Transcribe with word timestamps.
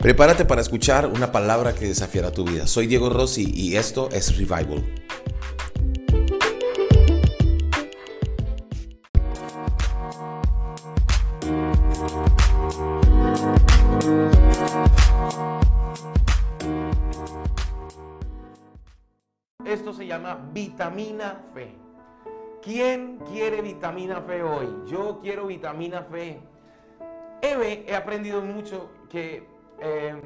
Prepárate 0.00 0.44
para 0.44 0.60
escuchar 0.60 1.06
una 1.06 1.32
palabra 1.32 1.74
que 1.74 1.86
desafiará 1.86 2.30
tu 2.30 2.44
vida. 2.44 2.68
Soy 2.68 2.86
Diego 2.86 3.10
Rossi 3.10 3.52
y 3.52 3.74
esto 3.74 4.08
es 4.12 4.38
Revival. 4.38 4.84
Esto 19.64 19.92
se 19.92 20.06
llama 20.06 20.48
vitamina 20.52 21.42
fe. 21.52 21.74
¿Quién 22.62 23.18
quiere 23.32 23.62
vitamina 23.62 24.22
fe 24.22 24.44
hoy? 24.44 24.68
Yo 24.88 25.18
quiero 25.20 25.48
vitamina 25.48 26.04
fe. 26.04 26.38
Eve, 27.42 27.84
he 27.88 27.96
aprendido 27.96 28.40
mucho 28.42 28.90
que 29.10 29.57
eh, 29.80 30.20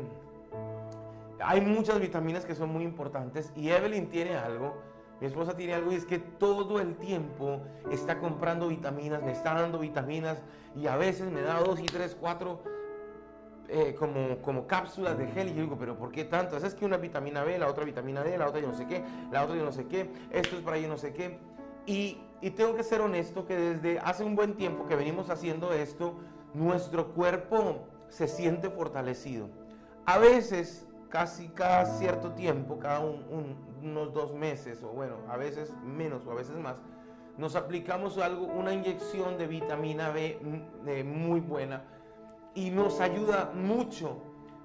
hay 1.41 1.61
muchas 1.61 2.01
vitaminas 2.01 2.45
que 2.45 2.55
son 2.55 2.71
muy 2.71 2.85
importantes 2.85 3.53
y 3.57 3.71
Evelyn 3.71 4.09
tiene 4.09 4.37
algo, 4.37 4.77
mi 5.21 5.27
esposa 5.27 5.57
tiene 5.57 5.75
algo 5.75 5.93
y 5.93 5.97
es 5.97 6.05
que 6.05 6.19
todo 6.19 6.81
el 6.81 6.97
tiempo 6.97 7.61
está 7.91 8.19
comprando 8.19 8.69
vitaminas, 8.69 9.23
me 9.23 9.33
está 9.33 9.55
dando 9.55 9.79
vitaminas 9.79 10.43
y 10.77 10.87
a 10.87 10.97
veces 10.97 11.31
me 11.31 11.43
da 11.43 11.61
dos 11.61 11.81
y 11.81 11.87
tres, 11.87 12.17
cuatro 12.19 12.63
eh, 13.69 13.95
como, 13.99 14.39
como 14.43 14.67
cápsulas 14.67 15.17
de 15.17 15.29
gel 15.29 15.49
y 15.49 15.55
yo 15.55 15.63
digo, 15.63 15.77
pero 15.79 15.97
¿por 15.97 16.13
qué 16.13 16.25
tantas? 16.25 16.63
Es 16.63 16.75
que 16.75 16.85
una 16.85 16.97
vitamina 16.97 17.43
B, 17.43 17.59
la 17.59 17.69
otra 17.69 17.85
vitamina 17.85 18.23
D, 18.23 18.37
la 18.37 18.49
otra 18.49 18.61
yo 18.61 18.69
no 18.69 18.75
sé 18.75 18.87
qué, 18.87 19.03
la 19.31 19.45
otra 19.45 19.57
yo 19.57 19.65
no 19.65 19.73
sé 19.73 19.87
qué, 19.87 20.11
esto 20.31 20.57
es 20.57 20.63
para 20.63 20.79
yo 20.79 20.89
no 20.89 20.97
sé 20.97 21.13
qué. 21.13 21.39
Y, 21.87 22.19
y 22.41 22.51
tengo 22.51 22.77
que 22.77 22.83
ser 22.83 23.01
honesto 23.01 23.47
que 23.47 23.57
desde 23.57 23.99
hace 24.01 24.25
un 24.25 24.37
buen 24.37 24.55
tiempo 24.55 24.87
que 24.87 24.95
venimos 24.95 25.31
haciendo 25.31 25.73
esto, 25.73 26.15
nuestro 26.55 27.15
cuerpo 27.15 27.79
se 28.13 28.29
siente 28.29 28.69
fortalecido. 28.69 29.49
A 30.05 30.19
veces, 30.19 30.87
casi 31.09 31.49
cada 31.49 31.87
cierto 31.87 32.33
tiempo, 32.33 32.79
cada 32.79 33.01
unos 33.01 34.13
dos 34.13 34.35
meses, 34.35 34.83
o 34.83 34.89
bueno, 34.89 35.17
a 35.29 35.39
veces 35.39 35.73
menos 35.83 36.27
o 36.27 36.33
a 36.33 36.35
veces 36.35 36.55
más, 36.57 36.77
nos 37.39 37.57
aplicamos 37.57 38.19
algo, 38.19 38.45
una 38.45 38.75
inyección 38.75 39.39
de 39.39 39.47
vitamina 39.47 40.11
B 40.11 40.39
mm, 40.43 40.89
eh, 40.89 41.05
muy 41.05 41.41
buena 41.41 41.85
y 42.55 42.71
nos 42.71 43.01
ayuda 43.01 43.51
mucho 43.55 44.19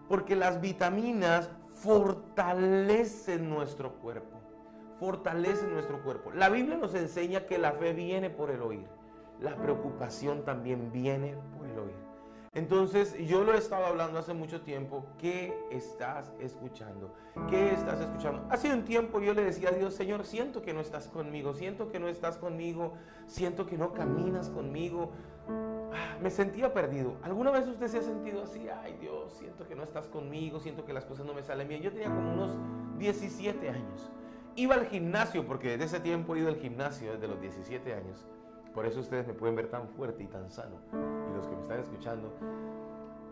porque 0.09 0.35
las 0.35 0.59
vitaminas 0.59 1.49
fortalecen 1.71 3.49
nuestro 3.49 3.93
cuerpo, 3.93 4.37
fortalecen 4.99 5.73
nuestro 5.73 6.03
cuerpo. 6.03 6.31
La 6.33 6.49
Biblia 6.49 6.75
nos 6.75 6.93
enseña 6.95 7.45
que 7.45 7.57
la 7.57 7.71
fe 7.71 7.93
viene 7.93 8.29
por 8.29 8.51
el 8.51 8.61
oír, 8.61 8.87
la 9.39 9.55
preocupación 9.55 10.43
también 10.43 10.91
viene 10.91 11.37
por 11.57 11.65
el 11.65 11.79
oír. 11.79 12.06
Entonces, 12.57 13.15
yo 13.19 13.43
lo 13.43 13.53
he 13.53 13.57
estado 13.59 13.85
hablando 13.85 14.17
hace 14.17 14.33
mucho 14.33 14.61
tiempo. 14.61 15.05
¿Qué 15.19 15.53
estás 15.69 16.33
escuchando? 16.39 17.13
¿Qué 17.47 17.71
estás 17.71 18.01
escuchando? 18.01 18.47
Hace 18.49 18.73
un 18.73 18.83
tiempo 18.83 19.21
yo 19.21 19.35
le 19.35 19.43
decía 19.43 19.69
a 19.69 19.73
Dios, 19.73 19.93
Señor, 19.93 20.25
siento 20.25 20.63
que 20.63 20.73
no 20.73 20.81
estás 20.81 21.07
conmigo, 21.07 21.53
siento 21.53 21.87
que 21.91 21.99
no 21.99 22.07
estás 22.07 22.39
conmigo, 22.39 22.93
siento 23.27 23.67
que 23.67 23.77
no 23.77 23.93
caminas 23.93 24.49
conmigo. 24.49 25.11
Ah, 25.47 26.17
me 26.19 26.31
sentía 26.31 26.73
perdido. 26.73 27.17
¿Alguna 27.21 27.51
vez 27.51 27.67
usted 27.67 27.89
se 27.89 27.99
ha 27.99 28.01
sentido 28.01 28.41
así? 28.41 28.67
Ay 28.69 28.97
Dios, 28.99 29.33
siento 29.33 29.67
que 29.67 29.75
no 29.75 29.83
estás 29.83 30.07
conmigo, 30.07 30.59
siento 30.59 30.83
que 30.83 30.93
las 30.93 31.05
cosas 31.05 31.27
no 31.27 31.35
me 31.35 31.43
salen 31.43 31.67
bien. 31.67 31.83
Yo 31.83 31.91
tenía 31.91 32.09
como 32.09 32.33
unos 32.33 32.57
17 32.97 33.69
años. 33.69 34.09
Iba 34.55 34.73
al 34.73 34.87
gimnasio, 34.87 35.45
porque 35.45 35.77
desde 35.77 35.85
ese 35.85 35.99
tiempo 35.99 36.35
he 36.35 36.39
ido 36.39 36.47
al 36.47 36.57
gimnasio, 36.57 37.13
desde 37.13 37.27
los 37.27 37.39
17 37.39 37.93
años. 37.93 38.25
Por 38.73 38.87
eso 38.87 38.99
ustedes 38.99 39.27
me 39.27 39.35
pueden 39.35 39.55
ver 39.55 39.69
tan 39.69 39.89
fuerte 39.89 40.23
y 40.23 40.27
tan 40.27 40.49
sano. 40.49 40.77
Los 41.37 41.47
que 41.47 41.55
me 41.55 41.61
están 41.61 41.79
escuchando, 41.79 42.33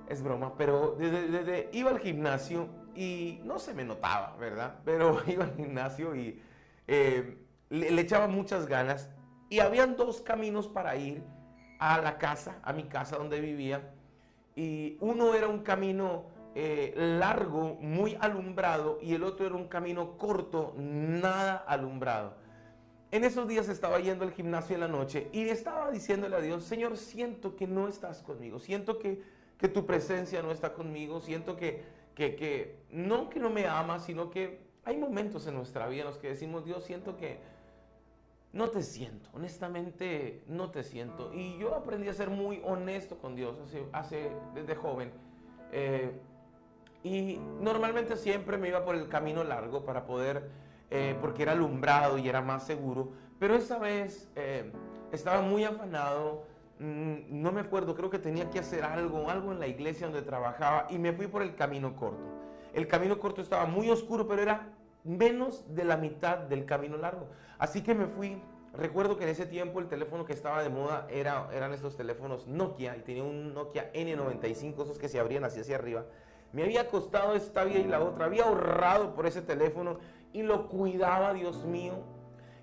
es 0.08 0.22
broma, 0.22 0.54
pero 0.56 0.96
desde, 0.98 1.70
iba 1.74 1.90
al 1.90 2.00
gimnasio 2.00 2.68
y 2.94 3.42
no 3.44 3.58
se 3.58 3.74
me 3.74 3.84
notaba, 3.84 4.36
¿verdad? 4.40 4.80
Pero 4.86 5.22
iba 5.28 5.46
al 5.46 5.56
gimnasio 5.56 6.16
y 6.16 6.40
eh, 6.88 7.44
le, 7.70 8.00
echaba 8.00 8.28
muchas 8.28 8.68
ganas. 8.68 9.10
Y 9.50 9.60
habían 9.60 9.96
dos 9.96 10.22
caminos 10.22 10.68
para 10.68 10.96
ir 10.96 11.24
a 11.80 12.00
la 12.00 12.20
casa, 12.20 12.60
a 12.62 12.74
mi 12.74 12.84
casa 12.84 13.18
donde 13.18 13.40
vivía. 13.40 13.92
Y 14.56 14.98
uno 15.02 15.34
era 15.34 15.48
un 15.48 15.60
camino 15.60 16.28
eh, 16.54 16.94
largo, 16.96 17.76
muy 17.82 18.18
alumbrado, 18.22 19.00
y 19.02 19.16
el 19.16 19.24
otro 19.24 19.48
era 19.48 19.56
un 19.56 19.68
camino 19.68 20.18
corto, 20.18 20.76
nada 20.78 21.58
alumbrado. 21.68 22.38
En 23.12 23.24
esos 23.24 23.48
días 23.48 23.70
estaba 23.70 24.00
yendo 24.00 24.26
al 24.26 24.32
gimnasio 24.32 24.76
en 24.76 24.82
la 24.82 24.88
noche 24.88 25.30
y 25.32 25.48
estaba 25.48 25.92
diciéndole 25.92 26.36
a 26.36 26.42
Dios, 26.42 26.64
Señor, 26.64 26.98
siento 26.98 27.56
que 27.56 27.68
no 27.68 27.88
estás 27.88 28.22
conmigo, 28.22 28.60
siento 28.60 29.00
que, 29.00 29.22
que 29.58 29.68
tu 29.68 29.86
presencia 29.86 30.42
no 30.42 30.52
está 30.52 30.74
conmigo, 30.74 31.22
siento 31.22 31.56
que, 31.56 31.84
que, 32.16 32.36
que, 32.36 32.80
no 32.90 33.30
que 33.30 33.40
no 33.40 33.50
me 33.50 33.68
amas, 33.68 34.06
sino 34.06 34.30
que 34.30 34.60
hay 34.84 34.98
momentos 34.98 35.48
en 35.48 35.56
nuestra 35.56 35.88
vida 35.88 36.02
en 36.02 36.08
los 36.08 36.18
que 36.18 36.30
decimos, 36.30 36.66
Dios, 36.66 36.84
siento 36.84 37.16
que 37.16 37.40
no 38.54 38.70
te 38.70 38.84
siento, 38.84 39.30
honestamente 39.34 40.42
no 40.48 40.72
te 40.72 40.84
siento. 40.84 41.34
Y 41.34 41.58
yo 41.58 41.76
aprendí 41.76 42.08
a 42.08 42.14
ser 42.14 42.30
muy 42.30 42.62
honesto 42.64 43.18
con 43.18 43.36
Dios 43.36 43.60
hace, 43.60 43.84
hace 43.92 44.32
desde 44.54 44.76
joven. 44.76 45.12
Eh, 45.72 46.12
y 47.04 47.38
normalmente 47.60 48.16
siempre 48.16 48.58
me 48.58 48.70
iba 48.70 48.86
por 48.86 48.96
el 48.96 49.10
camino 49.10 49.44
largo 49.44 49.84
para 49.84 50.06
poder 50.06 50.50
eh, 50.98 51.18
porque 51.20 51.44
era 51.44 51.52
alumbrado 51.52 52.18
y 52.18 52.30
era 52.30 52.42
más 52.42 52.66
seguro. 52.66 53.10
Pero 53.38 53.54
esa 53.54 53.78
vez 53.78 54.30
eh, 54.38 54.72
estaba 55.12 55.42
muy 55.42 55.66
afanado, 55.66 56.46
mm, 56.80 57.16
no 57.30 57.52
me 57.52 57.60
acuerdo, 57.60 57.96
creo 57.96 58.10
que 58.10 58.18
tenía 58.18 58.50
que 58.50 58.60
hacer 58.60 58.86
algo, 58.86 59.30
algo 59.30 59.52
en 59.52 59.60
la 59.60 59.68
iglesia 59.68 60.08
donde 60.08 60.22
trabajaba 60.22 60.88
y 60.90 60.98
me 60.98 61.12
fui 61.12 61.28
por 61.28 61.42
el 61.42 61.54
camino 61.56 61.98
corto. 61.98 62.24
El 62.74 62.88
camino 62.88 63.20
corto 63.20 63.42
estaba 63.42 63.66
muy 63.66 63.90
oscuro, 63.90 64.26
pero 64.26 64.42
era 64.42 64.70
menos 65.04 65.66
de 65.76 65.84
la 65.84 65.98
mitad 65.98 66.38
del 66.38 66.64
camino 66.64 66.96
largo. 66.96 67.28
Así 67.60 67.82
que 67.82 67.94
me 67.94 68.08
fui. 68.08 68.42
Recuerdo 68.74 69.18
que 69.18 69.24
en 69.24 69.30
ese 69.32 69.46
tiempo 69.46 69.80
el 69.80 69.88
teléfono 69.88 70.24
que 70.24 70.34
estaba 70.34 70.64
de 70.64 70.70
moda 70.70 71.08
era, 71.10 71.50
eran 71.54 71.74
estos 71.74 71.98
teléfonos 71.98 72.48
Nokia 72.48 72.96
y 72.96 73.02
tenía 73.02 73.24
un 73.24 73.54
Nokia 73.54 73.92
N95, 73.94 74.84
esos 74.84 74.98
que 74.98 75.10
se 75.10 75.20
abrían 75.20 75.44
así 75.44 75.60
hacia 75.60 75.76
arriba. 75.76 76.06
Me 76.56 76.64
había 76.64 76.88
costado 76.88 77.36
esta 77.36 77.66
vida 77.66 77.80
y 77.80 77.84
la 77.84 78.00
otra. 78.00 78.26
Había 78.28 78.46
ahorrado 78.46 79.14
por 79.14 79.26
ese 79.26 79.42
teléfono 79.42 80.00
y 80.36 80.44
lo 80.44 80.68
cuidaba, 80.68 81.34
Dios 81.34 81.64
mío. 81.64 81.94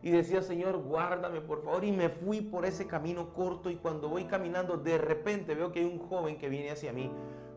Y 0.03 0.11
decía, 0.11 0.43
Señor, 0.43 0.77
guárdame 0.77 1.41
por 1.41 1.65
favor. 1.65 1.85
Y 1.85 1.93
me 1.93 2.11
fui 2.11 2.43
por 2.43 2.67
ese 2.67 2.87
camino 2.87 3.33
corto 3.33 3.71
y 3.71 3.77
cuando 3.77 4.09
voy 4.09 4.25
caminando, 4.25 4.77
de 4.77 4.99
repente 4.99 5.55
veo 5.55 5.73
que 5.73 5.81
hay 5.81 5.87
un 5.87 5.99
joven 5.99 6.37
que 6.37 6.49
viene 6.49 6.71
hacia 6.71 6.93
mí 6.93 7.11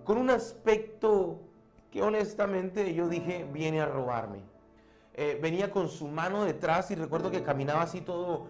con 0.06 0.18
un 0.18 0.30
aspecto 0.30 1.42
que 1.92 2.02
honestamente 2.02 2.94
yo 2.94 3.09
dije, 3.09 3.46
viene 3.52 3.81
a 3.81 3.88
robarme. 3.88 4.40
Eh, 5.16 5.38
venía 5.42 5.72
con 5.72 5.90
su 5.90 6.08
mano 6.08 6.46
detrás 6.46 6.92
y 6.92 6.96
recuerdo 6.96 7.31
que 7.31 7.44
caminaba 7.44 7.81
así 7.81 8.02
todo 8.02 8.48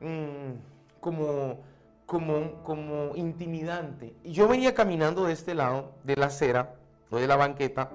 mm, 0.00 0.98
como, 1.00 1.58
como, 2.06 2.62
como 2.62 3.14
intimidante. 3.14 4.16
Y 4.24 4.32
yo 4.32 4.48
venía 4.48 4.74
caminando 4.74 5.26
de 5.26 5.32
este 5.32 5.54
lado, 5.54 5.92
de 6.02 6.16
la 6.16 6.26
acera, 6.26 6.74
o 7.10 7.18
de 7.18 7.26
la 7.26 7.36
banqueta, 7.36 7.90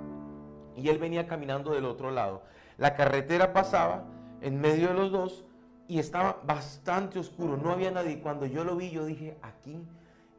y 0.76 0.88
él 0.88 1.00
venía 1.00 1.28
caminando 1.28 1.72
del 1.72 1.86
otro 1.86 2.12
lado. 2.12 2.44
La 2.80 2.96
carretera 2.96 3.52
pasaba 3.52 4.06
en 4.42 4.60
medio 4.60 4.88
de 4.88 4.94
los 4.94 5.12
dos 5.12 5.44
y 5.90 6.00
estaba 6.00 6.40
bastante 6.46 7.20
oscuro, 7.20 7.58
no 7.58 7.72
había 7.72 7.92
nadie. 7.92 8.22
Cuando 8.22 8.46
yo 8.46 8.64
lo 8.64 8.78
vi, 8.78 8.90
yo 8.90 9.06
dije, 9.06 9.38
aquí 9.42 9.86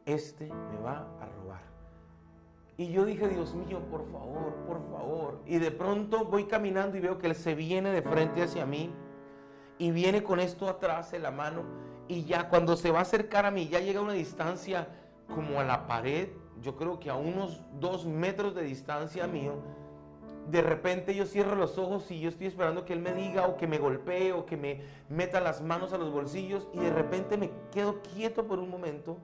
este 0.05 0.47
me 0.47 0.81
va 0.83 1.07
a 1.21 1.25
robar. 1.25 1.61
Y 2.77 2.91
yo 2.91 3.05
dije, 3.05 3.27
Dios 3.27 3.53
mío, 3.53 3.79
por 3.91 4.11
favor, 4.11 4.55
por 4.65 4.81
favor. 4.89 5.41
Y 5.45 5.59
de 5.59 5.69
pronto 5.69 6.25
voy 6.25 6.45
caminando 6.45 6.97
y 6.97 7.01
veo 7.01 7.19
que 7.19 7.27
él 7.27 7.35
se 7.35 7.53
viene 7.53 7.91
de 7.91 8.01
frente 8.01 8.41
hacia 8.41 8.65
mí 8.65 8.91
y 9.77 9.91
viene 9.91 10.23
con 10.23 10.39
esto 10.39 10.67
atrás 10.67 11.13
en 11.13 11.21
la 11.21 11.31
mano. 11.31 11.61
Y 12.07 12.23
ya 12.23 12.49
cuando 12.49 12.75
se 12.75 12.89
va 12.89 12.99
a 12.99 13.03
acercar 13.03 13.45
a 13.45 13.51
mí, 13.51 13.67
ya 13.67 13.81
llega 13.81 13.99
a 13.99 14.03
una 14.03 14.13
distancia 14.13 14.87
como 15.27 15.59
a 15.59 15.63
la 15.63 15.85
pared, 15.85 16.29
yo 16.59 16.75
creo 16.75 16.99
que 16.99 17.11
a 17.11 17.15
unos 17.15 17.61
dos 17.79 18.05
metros 18.07 18.55
de 18.55 18.63
distancia 18.63 19.27
mío 19.27 19.61
de 20.51 20.61
repente 20.61 21.15
yo 21.15 21.25
cierro 21.25 21.55
los 21.55 21.77
ojos 21.77 22.11
y 22.11 22.19
yo 22.19 22.27
estoy 22.27 22.47
esperando 22.47 22.83
que 22.83 22.91
él 22.91 22.99
me 22.99 23.13
diga 23.13 23.47
o 23.47 23.55
que 23.55 23.67
me 23.67 23.77
golpee 23.77 24.33
o 24.33 24.45
que 24.45 24.57
me 24.57 24.81
meta 25.07 25.39
las 25.39 25.61
manos 25.61 25.93
a 25.93 25.97
los 25.97 26.11
bolsillos 26.11 26.67
y 26.73 26.79
de 26.79 26.91
repente 26.91 27.37
me 27.37 27.51
quedo 27.71 28.01
quieto 28.01 28.45
por 28.45 28.59
un 28.59 28.69
momento 28.69 29.17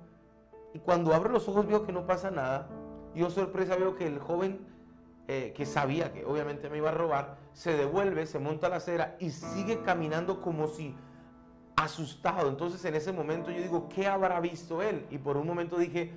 y 0.74 0.80
cuando 0.80 1.14
abro 1.14 1.30
los 1.30 1.48
ojos 1.50 1.68
veo 1.68 1.86
que 1.86 1.92
no 1.92 2.06
pasa 2.06 2.32
nada. 2.32 2.70
Yo 3.14 3.30
sorpresa 3.30 3.76
veo 3.76 3.96
que 3.96 4.08
el 4.08 4.20
joven 4.20 4.60
eh, 5.28 5.54
que 5.56 5.66
sabía 5.66 6.14
que 6.14 6.24
obviamente 6.24 6.70
me 6.70 6.78
iba 6.78 6.90
a 6.90 6.94
robar 6.94 7.36
se 7.52 7.76
devuelve, 7.76 8.26
se 8.26 8.40
monta 8.40 8.68
a 8.68 8.70
la 8.70 8.76
acera 8.78 9.18
y 9.20 9.32
sigue 9.32 9.82
caminando 9.82 10.40
como 10.42 10.68
si 10.68 10.96
asustado. 11.76 12.48
Entonces 12.48 12.86
en 12.86 12.96
ese 12.96 13.12
momento 13.12 13.52
yo 13.52 13.62
digo, 13.62 13.90
¿qué 13.90 14.08
habrá 14.08 14.40
visto 14.40 14.82
él? 14.82 15.06
Y 15.10 15.18
por 15.18 15.36
un 15.36 15.46
momento 15.46 15.78
dije, 15.78 16.14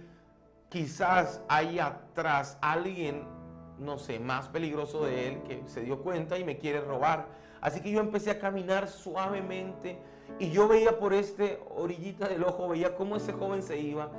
quizás 0.69 1.43
hay 1.49 1.81
atrás 1.81 2.59
alguien 2.61 3.40
no 3.81 3.99
sé, 3.99 4.21
más 4.21 4.49
peligroso 4.49 5.05
de 5.05 5.29
él 5.29 5.43
que 5.43 5.63
se 5.67 5.81
dio 5.81 6.03
cuenta 6.03 6.39
y 6.39 6.45
me 6.45 6.59
quiere 6.59 6.81
robar. 6.81 7.27
Así 7.61 7.81
que 7.81 7.91
yo 7.91 8.01
empecé 8.01 8.31
a 8.31 8.39
caminar 8.39 8.89
suavemente 8.89 9.99
y 10.39 10.51
yo 10.51 10.69
veía 10.69 10.99
por 10.99 11.13
este 11.13 11.61
orillita 11.75 12.29
del 12.29 12.45
ojo, 12.45 12.69
veía 12.69 12.95
cómo 12.95 13.17
ese 13.17 13.33
joven 13.33 13.63
se 13.63 13.79
iba. 13.79 14.11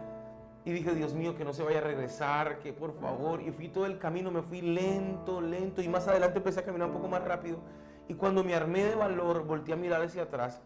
Y 0.63 0.71
dije, 0.71 0.93
Dios 0.93 1.13
mío, 1.13 1.35
que 1.35 1.43
no 1.43 1.53
se 1.53 1.63
vaya 1.63 1.79
a 1.79 1.81
regresar, 1.83 2.59
que 2.59 2.71
por 2.71 2.93
favor. 2.99 3.41
Y 3.41 3.51
fui 3.51 3.67
todo 3.67 3.87
el 3.87 3.97
camino, 3.97 4.29
me 4.29 4.43
fui 4.43 4.61
lento, 4.61 5.41
lento. 5.41 5.81
Y 5.81 5.89
más 5.89 6.07
adelante 6.07 6.37
empecé 6.37 6.59
a 6.59 6.63
caminar 6.63 6.89
un 6.89 6.93
poco 6.93 7.07
más 7.07 7.23
rápido. 7.23 7.57
Y 8.07 8.13
cuando 8.13 8.43
me 8.43 8.53
armé 8.53 8.83
de 8.83 8.93
valor, 8.93 9.45
volteé 9.45 9.73
a 9.73 9.77
mirar 9.77 10.03
hacia 10.03 10.23
atrás. 10.23 10.61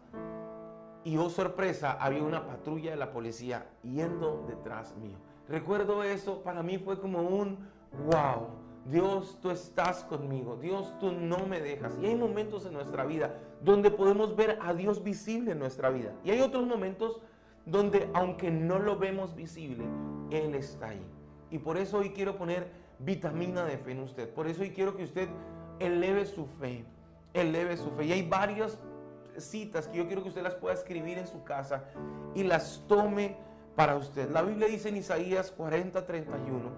Y 1.04 1.16
oh 1.16 1.30
sorpresa, 1.30 1.92
había 1.92 2.22
una 2.22 2.46
patrulla 2.46 2.90
de 2.90 2.96
la 2.96 3.12
policía 3.12 3.66
yendo 3.82 4.44
detrás 4.48 4.94
mío. 4.96 5.16
Recuerdo 5.48 6.02
eso, 6.02 6.42
para 6.42 6.62
mí 6.62 6.76
fue 6.78 7.00
como 7.00 7.22
un 7.22 7.70
wow. 8.06 8.48
Dios, 8.90 9.38
tú 9.40 9.50
estás 9.50 10.04
conmigo. 10.04 10.56
Dios, 10.56 10.94
tú 11.00 11.12
no 11.12 11.46
me 11.46 11.60
dejas. 11.60 11.98
Y 12.00 12.06
hay 12.06 12.16
momentos 12.16 12.66
en 12.66 12.72
nuestra 12.72 13.04
vida 13.04 13.34
donde 13.62 13.90
podemos 13.90 14.36
ver 14.36 14.58
a 14.62 14.74
Dios 14.74 15.02
visible 15.02 15.52
en 15.52 15.58
nuestra 15.58 15.90
vida. 15.90 16.12
Y 16.24 16.30
hay 16.30 16.40
otros 16.40 16.66
momentos 16.66 17.20
donde 17.64 18.08
aunque 18.14 18.50
no 18.50 18.78
lo 18.78 18.96
vemos 18.96 19.34
visible, 19.34 19.84
Él 20.30 20.54
está 20.54 20.90
ahí. 20.90 21.04
Y 21.50 21.58
por 21.58 21.76
eso 21.76 21.98
hoy 21.98 22.10
quiero 22.10 22.36
poner 22.36 22.70
vitamina 22.98 23.64
de 23.64 23.76
fe 23.76 23.92
en 23.92 24.00
usted. 24.00 24.28
Por 24.30 24.46
eso 24.46 24.62
hoy 24.62 24.70
quiero 24.70 24.96
que 24.96 25.04
usted 25.04 25.28
eleve 25.80 26.26
su 26.26 26.46
fe, 26.46 26.84
eleve 27.34 27.76
su 27.76 27.90
fe. 27.90 28.04
Y 28.04 28.12
hay 28.12 28.28
varias 28.28 28.78
citas 29.36 29.88
que 29.88 29.98
yo 29.98 30.06
quiero 30.06 30.22
que 30.22 30.28
usted 30.28 30.42
las 30.42 30.54
pueda 30.54 30.74
escribir 30.74 31.18
en 31.18 31.26
su 31.26 31.42
casa 31.44 31.84
y 32.34 32.44
las 32.44 32.84
tome 32.86 33.36
para 33.74 33.96
usted. 33.96 34.30
La 34.30 34.42
Biblia 34.42 34.68
dice 34.68 34.88
en 34.88 34.96
Isaías 34.96 35.50
40, 35.50 36.06
31, 36.06 36.70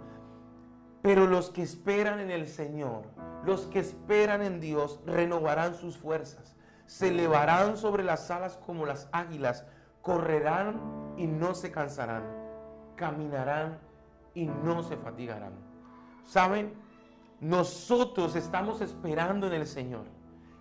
pero 1.03 1.27
los 1.27 1.50
que 1.50 1.62
esperan 1.62 2.21
en 2.21 2.31
el 2.31 2.47
Señor, 2.47 3.03
los 3.45 3.67
que 3.67 3.79
esperan 3.79 4.43
en 4.43 4.61
Dios, 4.61 5.00
renovarán 5.06 5.75
sus 5.75 5.97
fuerzas, 5.97 6.56
se 6.87 7.09
elevarán 7.09 7.77
sobre 7.77 8.03
las 8.03 8.31
alas 8.31 8.59
como 8.65 8.87
las 8.87 9.09
águilas 9.12 9.65
correrán 10.03 11.15
y 11.17 11.27
no 11.27 11.55
se 11.55 11.71
cansarán, 11.71 12.25
caminarán 12.97 13.79
y 14.35 14.47
no 14.47 14.83
se 14.83 14.97
fatigarán. 14.97 15.53
¿Saben? 16.25 16.73
Nosotros 17.41 18.35
estamos 18.35 18.81
esperando 18.81 19.47
en 19.47 19.53
el 19.53 19.67
Señor. 19.67 20.05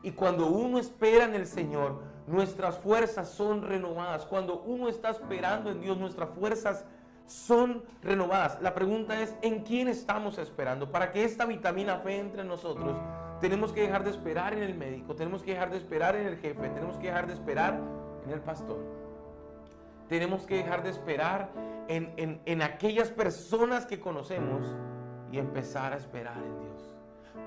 Y 0.03 0.11
cuando 0.11 0.47
uno 0.47 0.79
espera 0.79 1.25
en 1.25 1.33
el 1.33 1.47
Señor, 1.47 2.01
nuestras 2.27 2.77
fuerzas 2.77 3.29
son 3.29 3.63
renovadas. 3.63 4.25
Cuando 4.25 4.61
uno 4.61 4.89
está 4.89 5.09
esperando 5.09 5.71
en 5.71 5.81
Dios, 5.81 5.97
nuestras 5.97 6.29
fuerzas 6.29 6.85
son 7.27 7.83
renovadas. 8.01 8.59
La 8.61 8.73
pregunta 8.73 9.21
es, 9.21 9.35
¿en 9.41 9.63
quién 9.63 9.87
estamos 9.87 10.37
esperando? 10.37 10.91
Para 10.91 11.11
que 11.11 11.23
esta 11.23 11.45
vitamina 11.45 11.97
fe 11.99 12.19
entre 12.19 12.43
nosotros, 12.43 12.97
tenemos 13.39 13.71
que 13.71 13.81
dejar 13.81 14.03
de 14.03 14.09
esperar 14.09 14.53
en 14.53 14.63
el 14.63 14.73
médico, 14.73 15.13
tenemos 15.15 15.43
que 15.43 15.51
dejar 15.51 15.69
de 15.69 15.77
esperar 15.77 16.15
en 16.15 16.25
el 16.25 16.37
jefe, 16.37 16.69
tenemos 16.69 16.97
que 16.97 17.07
dejar 17.07 17.27
de 17.27 17.33
esperar 17.33 17.79
en 18.25 18.31
el 18.31 18.39
pastor. 18.41 18.79
Tenemos 20.07 20.45
que 20.45 20.55
dejar 20.55 20.83
de 20.83 20.89
esperar 20.89 21.51
en, 21.89 22.61
aquellas 22.61 23.09
personas 23.09 23.85
que 23.85 23.99
conocemos 23.99 24.65
y 25.31 25.37
empezar 25.37 25.93
a 25.93 25.97
esperar 25.97 26.37
en 26.37 26.59
Dios. 26.59 26.95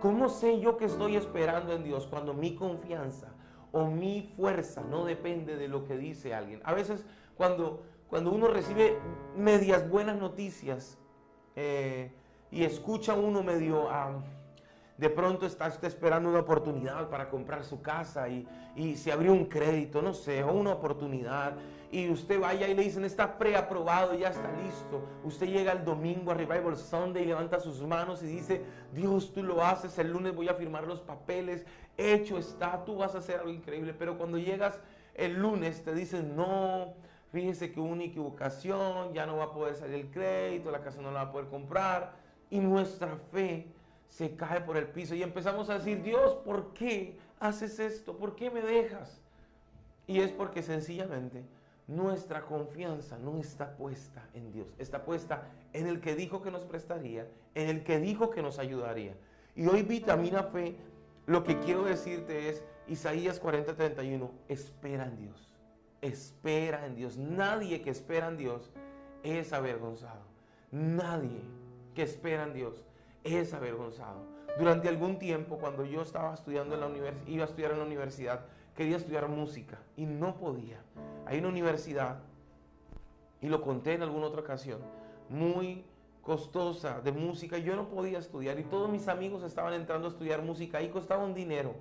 ¿Cómo 0.00 0.28
sé 0.28 0.60
yo 0.60 0.76
que 0.76 0.84
estoy 0.84 1.16
esperando 1.16 1.72
en 1.72 1.82
Dios 1.82 2.06
cuando 2.06 2.34
mi 2.34 2.54
confianza 2.54 3.28
o 3.72 3.86
mi 3.86 4.22
fuerza 4.36 4.82
no 4.82 5.04
depende 5.04 5.56
de 5.56 5.68
lo 5.68 5.84
que 5.84 5.96
dice 5.96 6.34
alguien? 6.34 6.60
A 6.64 6.74
veces 6.74 7.04
cuando, 7.36 7.82
cuando 8.10 8.32
uno 8.32 8.48
recibe 8.48 8.98
medias 9.36 9.88
buenas 9.88 10.16
noticias 10.16 10.98
eh, 11.56 12.12
y 12.50 12.64
escucha 12.64 13.14
uno 13.14 13.42
medio... 13.42 13.88
de 14.98 15.08
pronto 15.08 15.46
está 15.46 15.68
usted 15.68 15.88
esperando 15.88 16.28
una 16.28 16.40
oportunidad 16.40 17.08
para 17.08 17.30
comprar 17.30 17.64
su 17.64 17.80
casa 17.80 18.28
y, 18.28 18.46
y 18.76 18.96
se 18.96 19.10
abrió 19.10 19.32
un 19.32 19.46
crédito, 19.46 20.02
no 20.02 20.12
sé, 20.12 20.42
o 20.42 20.52
una 20.52 20.72
oportunidad 20.72 21.54
y 21.92 22.08
usted 22.08 22.38
vaya 22.38 22.68
y 22.68 22.74
le 22.74 22.84
dicen 22.84 23.04
está 23.04 23.36
preaprobado, 23.36 24.14
ya 24.14 24.28
está 24.28 24.50
listo. 24.52 25.04
Usted 25.24 25.48
llega 25.48 25.72
el 25.72 25.84
domingo 25.84 26.30
a 26.30 26.34
Revival 26.34 26.76
Sunday 26.76 27.24
y 27.24 27.26
levanta 27.26 27.58
sus 27.58 27.80
manos 27.80 28.22
y 28.22 28.26
dice, 28.26 28.62
Dios, 28.92 29.32
tú 29.32 29.42
lo 29.42 29.64
haces, 29.64 29.98
el 29.98 30.12
lunes 30.12 30.34
voy 30.34 30.48
a 30.48 30.54
firmar 30.54 30.86
los 30.86 31.00
papeles, 31.00 31.66
hecho 31.96 32.38
está, 32.38 32.84
tú 32.84 32.96
vas 32.96 33.14
a 33.14 33.18
hacer 33.18 33.40
algo 33.40 33.50
increíble. 33.50 33.92
Pero 33.98 34.16
cuando 34.16 34.38
llegas 34.38 34.78
el 35.14 35.34
lunes 35.34 35.82
te 35.82 35.92
dicen, 35.92 36.36
no, 36.36 36.94
fíjese 37.32 37.72
que 37.72 37.80
una 37.80 38.04
equivocación, 38.04 39.12
ya 39.12 39.26
no 39.26 39.36
va 39.36 39.44
a 39.44 39.52
poder 39.52 39.74
salir 39.74 39.94
el 39.96 40.10
crédito, 40.10 40.70
la 40.70 40.82
casa 40.82 41.00
no 41.00 41.10
la 41.10 41.24
va 41.24 41.28
a 41.30 41.32
poder 41.32 41.48
comprar. 41.48 42.12
Y 42.50 42.58
nuestra 42.58 43.16
fe 43.16 43.66
se 44.08 44.34
cae 44.34 44.60
por 44.60 44.76
el 44.76 44.88
piso 44.88 45.14
y 45.14 45.22
empezamos 45.22 45.70
a 45.70 45.78
decir, 45.78 46.02
Dios, 46.02 46.34
¿por 46.44 46.72
qué 46.74 47.16
haces 47.38 47.78
esto? 47.78 48.16
¿Por 48.16 48.34
qué 48.34 48.50
me 48.50 48.60
dejas? 48.60 49.20
Y 50.06 50.20
es 50.20 50.32
porque 50.32 50.62
sencillamente 50.62 51.44
nuestra 51.86 52.42
confianza 52.42 53.18
no 53.18 53.38
está 53.38 53.76
puesta 53.76 54.28
en 54.34 54.52
Dios, 54.52 54.68
está 54.78 55.04
puesta 55.04 55.48
en 55.72 55.86
el 55.86 56.00
que 56.00 56.14
dijo 56.14 56.42
que 56.42 56.50
nos 56.50 56.64
prestaría, 56.64 57.28
en 57.54 57.68
el 57.68 57.82
que 57.82 57.98
dijo 57.98 58.30
que 58.30 58.42
nos 58.42 58.58
ayudaría. 58.58 59.14
Y 59.56 59.66
hoy 59.66 59.82
vitamina 59.82 60.44
fe, 60.44 60.76
lo 61.26 61.42
que 61.42 61.58
quiero 61.58 61.84
decirte 61.84 62.48
es 62.48 62.64
Isaías 62.86 63.40
40:31, 63.40 64.30
espera 64.48 65.06
en 65.06 65.16
Dios, 65.16 65.49
espera 66.02 66.86
en 66.86 66.96
Dios. 66.96 67.16
Nadie 67.16 67.82
que 67.82 67.90
espera 67.90 68.28
en 68.28 68.36
Dios 68.36 68.70
es 69.22 69.52
avergonzado. 69.52 70.22
Nadie 70.70 71.40
que 71.94 72.02
espera 72.02 72.44
en 72.44 72.54
Dios 72.54 72.84
es 73.24 73.52
avergonzado. 73.54 74.24
Durante 74.58 74.88
algún 74.88 75.18
tiempo, 75.18 75.58
cuando 75.58 75.84
yo 75.84 76.02
estaba 76.02 76.34
estudiando 76.34 76.74
en 76.74 76.80
la 76.80 76.86
universidad, 76.86 77.26
iba 77.28 77.44
a 77.44 77.48
estudiar 77.48 77.72
en 77.72 77.78
la 77.78 77.84
universidad, 77.84 78.46
quería 78.74 78.96
estudiar 78.96 79.28
música 79.28 79.78
y 79.96 80.06
no 80.06 80.36
podía. 80.36 80.80
Hay 81.26 81.38
una 81.38 81.48
universidad, 81.48 82.20
y 83.40 83.48
lo 83.48 83.62
conté 83.62 83.94
en 83.94 84.02
alguna 84.02 84.26
otra 84.26 84.40
ocasión, 84.40 84.80
muy 85.28 85.84
costosa 86.22 87.00
de 87.00 87.12
música. 87.12 87.58
Yo 87.58 87.76
no 87.76 87.88
podía 87.88 88.18
estudiar 88.18 88.58
y 88.58 88.64
todos 88.64 88.90
mis 88.90 89.08
amigos 89.08 89.42
estaban 89.42 89.72
entrando 89.72 90.08
a 90.08 90.10
estudiar 90.10 90.42
música 90.42 90.82
y 90.82 90.88
costaba 90.88 91.24
un 91.24 91.34
dinero. 91.34 91.74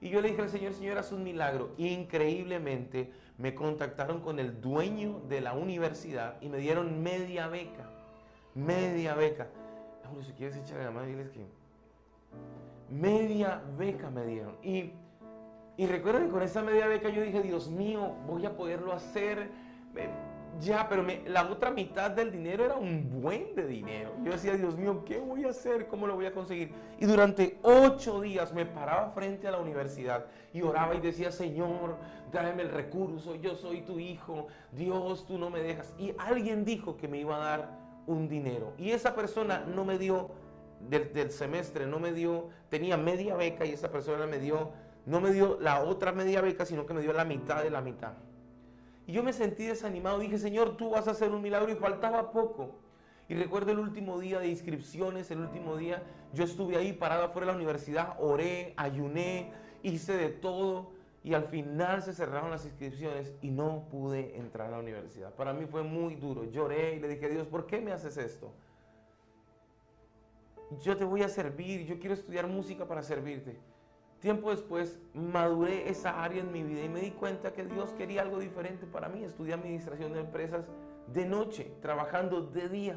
Y 0.00 0.10
yo 0.10 0.20
le 0.20 0.28
dije 0.28 0.42
al 0.42 0.50
Señor, 0.50 0.74
Señor, 0.74 0.98
haz 0.98 1.10
un 1.12 1.24
milagro. 1.24 1.72
Increíblemente 1.76 3.10
me 3.38 3.54
contactaron 3.54 4.20
con 4.20 4.38
el 4.38 4.60
dueño 4.60 5.20
de 5.28 5.40
la 5.40 5.54
universidad 5.54 6.36
y 6.40 6.48
me 6.48 6.58
dieron 6.58 7.02
media 7.02 7.48
beca. 7.48 7.88
Media 8.54 9.14
beca. 9.14 9.48
si 10.22 10.32
quieres 10.32 10.56
echar 10.56 10.78
la 10.80 10.90
mano, 10.90 11.06
diles 11.06 11.30
que 11.30 11.46
media 12.90 13.62
beca 13.76 14.10
me 14.10 14.24
dieron. 14.24 14.56
Y 14.62 14.92
y 15.78 15.86
recuerdo 15.86 16.18
que 16.18 16.28
con 16.28 16.42
esa 16.42 16.60
media 16.60 16.88
beca 16.88 17.08
yo 17.08 17.22
dije, 17.22 17.40
Dios 17.40 17.70
mío, 17.70 18.12
voy 18.26 18.44
a 18.44 18.56
poderlo 18.56 18.92
hacer. 18.92 19.48
Ya, 20.60 20.88
pero 20.88 21.04
la 21.26 21.48
otra 21.50 21.70
mitad 21.70 22.10
del 22.10 22.32
dinero 22.32 22.64
era 22.64 22.74
un 22.74 23.20
buen 23.20 23.54
de 23.54 23.66
dinero. 23.66 24.12
Yo 24.24 24.32
decía, 24.32 24.56
Dios 24.56 24.76
mío, 24.76 25.04
¿qué 25.04 25.18
voy 25.18 25.44
a 25.44 25.50
hacer? 25.50 25.86
¿Cómo 25.86 26.06
lo 26.06 26.16
voy 26.16 26.26
a 26.26 26.32
conseguir? 26.32 26.72
Y 26.98 27.06
durante 27.06 27.58
ocho 27.62 28.20
días 28.20 28.52
me 28.52 28.66
paraba 28.66 29.10
frente 29.10 29.46
a 29.46 29.52
la 29.52 29.58
universidad 29.58 30.26
y 30.52 30.62
oraba 30.62 30.94
y 30.96 31.00
decía, 31.00 31.30
Señor, 31.30 31.96
dame 32.32 32.62
el 32.62 32.70
recurso, 32.70 33.36
yo 33.36 33.54
soy 33.54 33.82
tu 33.82 34.00
hijo, 34.00 34.48
Dios, 34.72 35.26
tú 35.26 35.38
no 35.38 35.48
me 35.48 35.60
dejas. 35.60 35.94
Y 35.96 36.12
alguien 36.18 36.64
dijo 36.64 36.96
que 36.96 37.06
me 37.06 37.18
iba 37.18 37.36
a 37.36 37.38
dar 37.38 37.70
un 38.06 38.28
dinero. 38.28 38.72
Y 38.78 38.90
esa 38.90 39.14
persona 39.14 39.64
no 39.64 39.84
me 39.84 39.96
dio 39.96 40.30
del, 40.88 41.12
del 41.12 41.30
semestre, 41.30 41.86
no 41.86 42.00
me 42.00 42.12
dio, 42.12 42.48
tenía 42.68 42.96
media 42.96 43.36
beca 43.36 43.64
y 43.64 43.72
esa 43.72 43.90
persona 43.90 44.26
me 44.26 44.38
dio 44.38 44.72
no 45.08 45.22
me 45.22 45.32
dio 45.32 45.58
la 45.58 45.80
otra 45.80 46.12
media 46.12 46.42
beca, 46.42 46.66
sino 46.66 46.84
que 46.84 46.92
me 46.92 47.00
dio 47.00 47.14
la 47.14 47.24
mitad 47.24 47.62
de 47.62 47.70
la 47.70 47.80
mitad. 47.80 48.12
Y 49.08 49.12
yo 49.12 49.22
me 49.22 49.32
sentí 49.32 49.64
desanimado. 49.64 50.18
Dije, 50.18 50.36
Señor, 50.36 50.76
tú 50.76 50.90
vas 50.90 51.08
a 51.08 51.12
hacer 51.12 51.32
un 51.32 51.40
milagro 51.40 51.72
y 51.72 51.76
faltaba 51.76 52.30
poco. 52.30 52.74
Y 53.26 53.34
recuerdo 53.34 53.72
el 53.72 53.78
último 53.78 54.20
día 54.20 54.38
de 54.38 54.48
inscripciones, 54.48 55.30
el 55.30 55.40
último 55.40 55.78
día, 55.78 56.02
yo 56.34 56.44
estuve 56.44 56.76
ahí 56.76 56.92
parado 56.92 57.24
afuera 57.24 57.46
de 57.46 57.52
la 57.52 57.56
universidad, 57.56 58.16
oré, 58.20 58.74
ayuné, 58.76 59.50
hice 59.82 60.12
de 60.12 60.28
todo. 60.28 60.92
Y 61.24 61.32
al 61.32 61.44
final 61.44 62.02
se 62.02 62.12
cerraron 62.12 62.50
las 62.50 62.66
inscripciones 62.66 63.34
y 63.40 63.50
no 63.50 63.88
pude 63.90 64.36
entrar 64.36 64.68
a 64.68 64.72
la 64.72 64.78
universidad. 64.78 65.34
Para 65.34 65.54
mí 65.54 65.64
fue 65.64 65.82
muy 65.82 66.14
duro. 66.16 66.44
Lloré 66.44 66.96
y 66.96 67.00
le 67.00 67.08
dije, 67.08 67.30
Dios, 67.30 67.46
¿por 67.46 67.66
qué 67.66 67.80
me 67.80 67.92
haces 67.92 68.18
esto? 68.18 68.52
Yo 70.82 70.98
te 70.98 71.04
voy 71.04 71.22
a 71.22 71.30
servir, 71.30 71.86
yo 71.86 71.98
quiero 71.98 72.12
estudiar 72.12 72.46
música 72.46 72.86
para 72.86 73.02
servirte. 73.02 73.58
Tiempo 74.20 74.50
después 74.50 74.98
maduré 75.14 75.88
esa 75.88 76.22
área 76.22 76.40
en 76.40 76.50
mi 76.50 76.64
vida 76.64 76.84
y 76.84 76.88
me 76.88 77.00
di 77.00 77.12
cuenta 77.12 77.52
que 77.52 77.64
Dios 77.64 77.92
quería 77.92 78.22
algo 78.22 78.40
diferente 78.40 78.84
para 78.86 79.08
mí. 79.08 79.22
Estudié 79.22 79.54
administración 79.54 80.12
de 80.12 80.20
empresas 80.20 80.64
de 81.12 81.24
noche, 81.24 81.72
trabajando 81.80 82.42
de 82.42 82.68
día. 82.68 82.96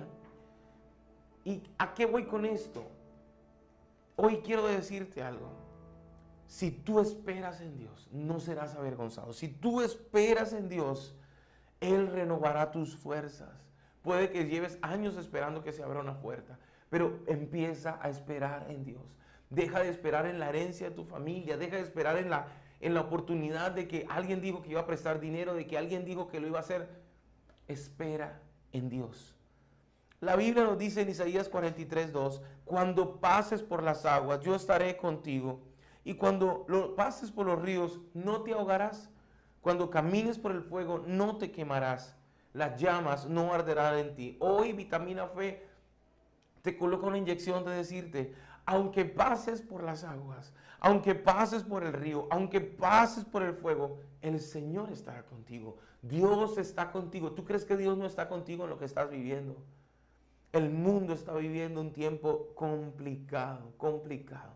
¿Y 1.46 1.62
a 1.78 1.94
qué 1.94 2.06
voy 2.06 2.26
con 2.26 2.46
esto? 2.46 2.84
Hoy 4.16 4.38
quiero 4.38 4.66
decirte 4.66 5.22
algo. 5.22 5.50
Si 6.48 6.72
tú 6.72 7.00
esperas 7.00 7.62
en 7.62 7.78
Dios, 7.78 8.10
no 8.12 8.40
serás 8.40 8.76
avergonzado. 8.76 9.32
Si 9.32 9.48
tú 9.48 9.82
esperas 9.82 10.54
en 10.54 10.70
Dios, 10.70 11.16
Él 11.80 12.08
renovará 12.08 12.72
tus 12.72 12.96
fuerzas. 12.96 13.50
Puede 14.02 14.32
que 14.32 14.46
lleves 14.46 14.80
años 14.82 15.18
esperando 15.18 15.64
que 15.64 15.72
se 15.72 15.84
abra 15.84 16.00
una 16.02 16.20
puerta, 16.20 16.60
pero 16.90 17.20
empieza 17.28 18.00
a 18.02 18.10
esperar 18.10 18.66
en 18.70 18.84
Dios. 18.84 19.16
Deja 19.52 19.82
de 19.82 19.90
esperar 19.90 20.26
en 20.26 20.40
la 20.40 20.50
herencia 20.50 20.90
de 20.90 20.96
tu 20.96 21.06
familia. 21.06 21.58
Deja 21.58 21.76
de 21.76 21.84
esperar 21.84 22.18
en 22.18 22.30
la, 22.30 22.48
en 22.80 22.96
la 22.96 23.02
oportunidad 23.02 23.72
de 23.72 23.88
que 23.88 24.08
alguien 24.10 24.42
dijo 24.42 24.64
que 24.64 24.72
iba 24.72 24.82
a 24.82 24.88
prestar 24.88 25.20
dinero, 25.20 25.54
de 25.54 25.68
que 25.68 25.78
alguien 25.78 26.04
dijo 26.04 26.28
que 26.28 26.40
lo 26.40 26.48
iba 26.48 26.58
a 26.58 26.62
hacer. 26.62 26.90
Espera 27.68 28.42
en 28.72 28.90
Dios. 28.90 29.36
La 30.22 30.36
Biblia 30.36 30.64
nos 30.64 30.78
dice 30.78 31.02
en 31.02 31.10
Isaías 31.10 31.50
43, 31.50 32.12
2, 32.12 32.42
cuando 32.64 33.20
pases 33.20 33.64
por 33.64 33.82
las 33.84 34.06
aguas, 34.06 34.40
yo 34.42 34.56
estaré 34.56 34.96
contigo. 34.96 35.62
Y 36.04 36.14
cuando 36.14 36.64
lo, 36.68 36.96
pases 36.96 37.32
por 37.32 37.48
los 37.48 37.62
ríos, 37.62 38.00
no 38.14 38.44
te 38.44 38.54
ahogarás. 38.54 39.10
Cuando 39.62 39.90
camines 39.90 40.40
por 40.40 40.52
el 40.52 40.62
fuego, 40.62 41.04
no 41.06 41.38
te 41.38 41.52
quemarás. 41.52 42.16
Las 42.54 42.80
llamas 42.80 43.28
no 43.28 43.54
arderán 43.54 43.98
en 43.98 44.16
ti. 44.16 44.38
Hoy, 44.40 44.74
vitamina 44.74 45.28
Fe, 45.28 45.66
te 46.62 46.78
coloca 46.78 47.08
una 47.08 47.18
inyección 47.18 47.66
de 47.66 47.72
decirte, 47.72 48.36
aunque 48.66 49.06
pases 49.06 49.62
por 49.62 49.84
las 49.84 50.04
aguas, 50.04 50.54
aunque 50.80 51.16
pases 51.16 51.64
por 51.64 51.84
el 51.84 51.94
río, 51.94 52.28
aunque 52.32 52.62
pases 52.62 53.26
por 53.26 53.44
el 53.44 53.54
fuego, 53.54 54.00
el 54.22 54.40
Señor 54.40 54.92
estará 54.92 55.24
contigo. 55.24 55.78
Dios 56.02 56.58
está 56.58 56.92
contigo. 56.92 57.32
¿Tú 57.32 57.46
crees 57.46 57.66
que 57.66 57.78
Dios 57.78 57.98
no 57.98 58.06
está 58.06 58.28
contigo 58.28 58.64
en 58.64 58.72
lo 58.72 58.80
que 58.80 58.86
estás 58.86 59.10
viviendo? 59.10 59.56
El 60.52 60.70
mundo 60.70 61.14
está 61.14 61.34
viviendo 61.34 61.80
un 61.80 61.94
tiempo 61.94 62.50
complicado, 62.56 63.74
complicado, 63.78 64.54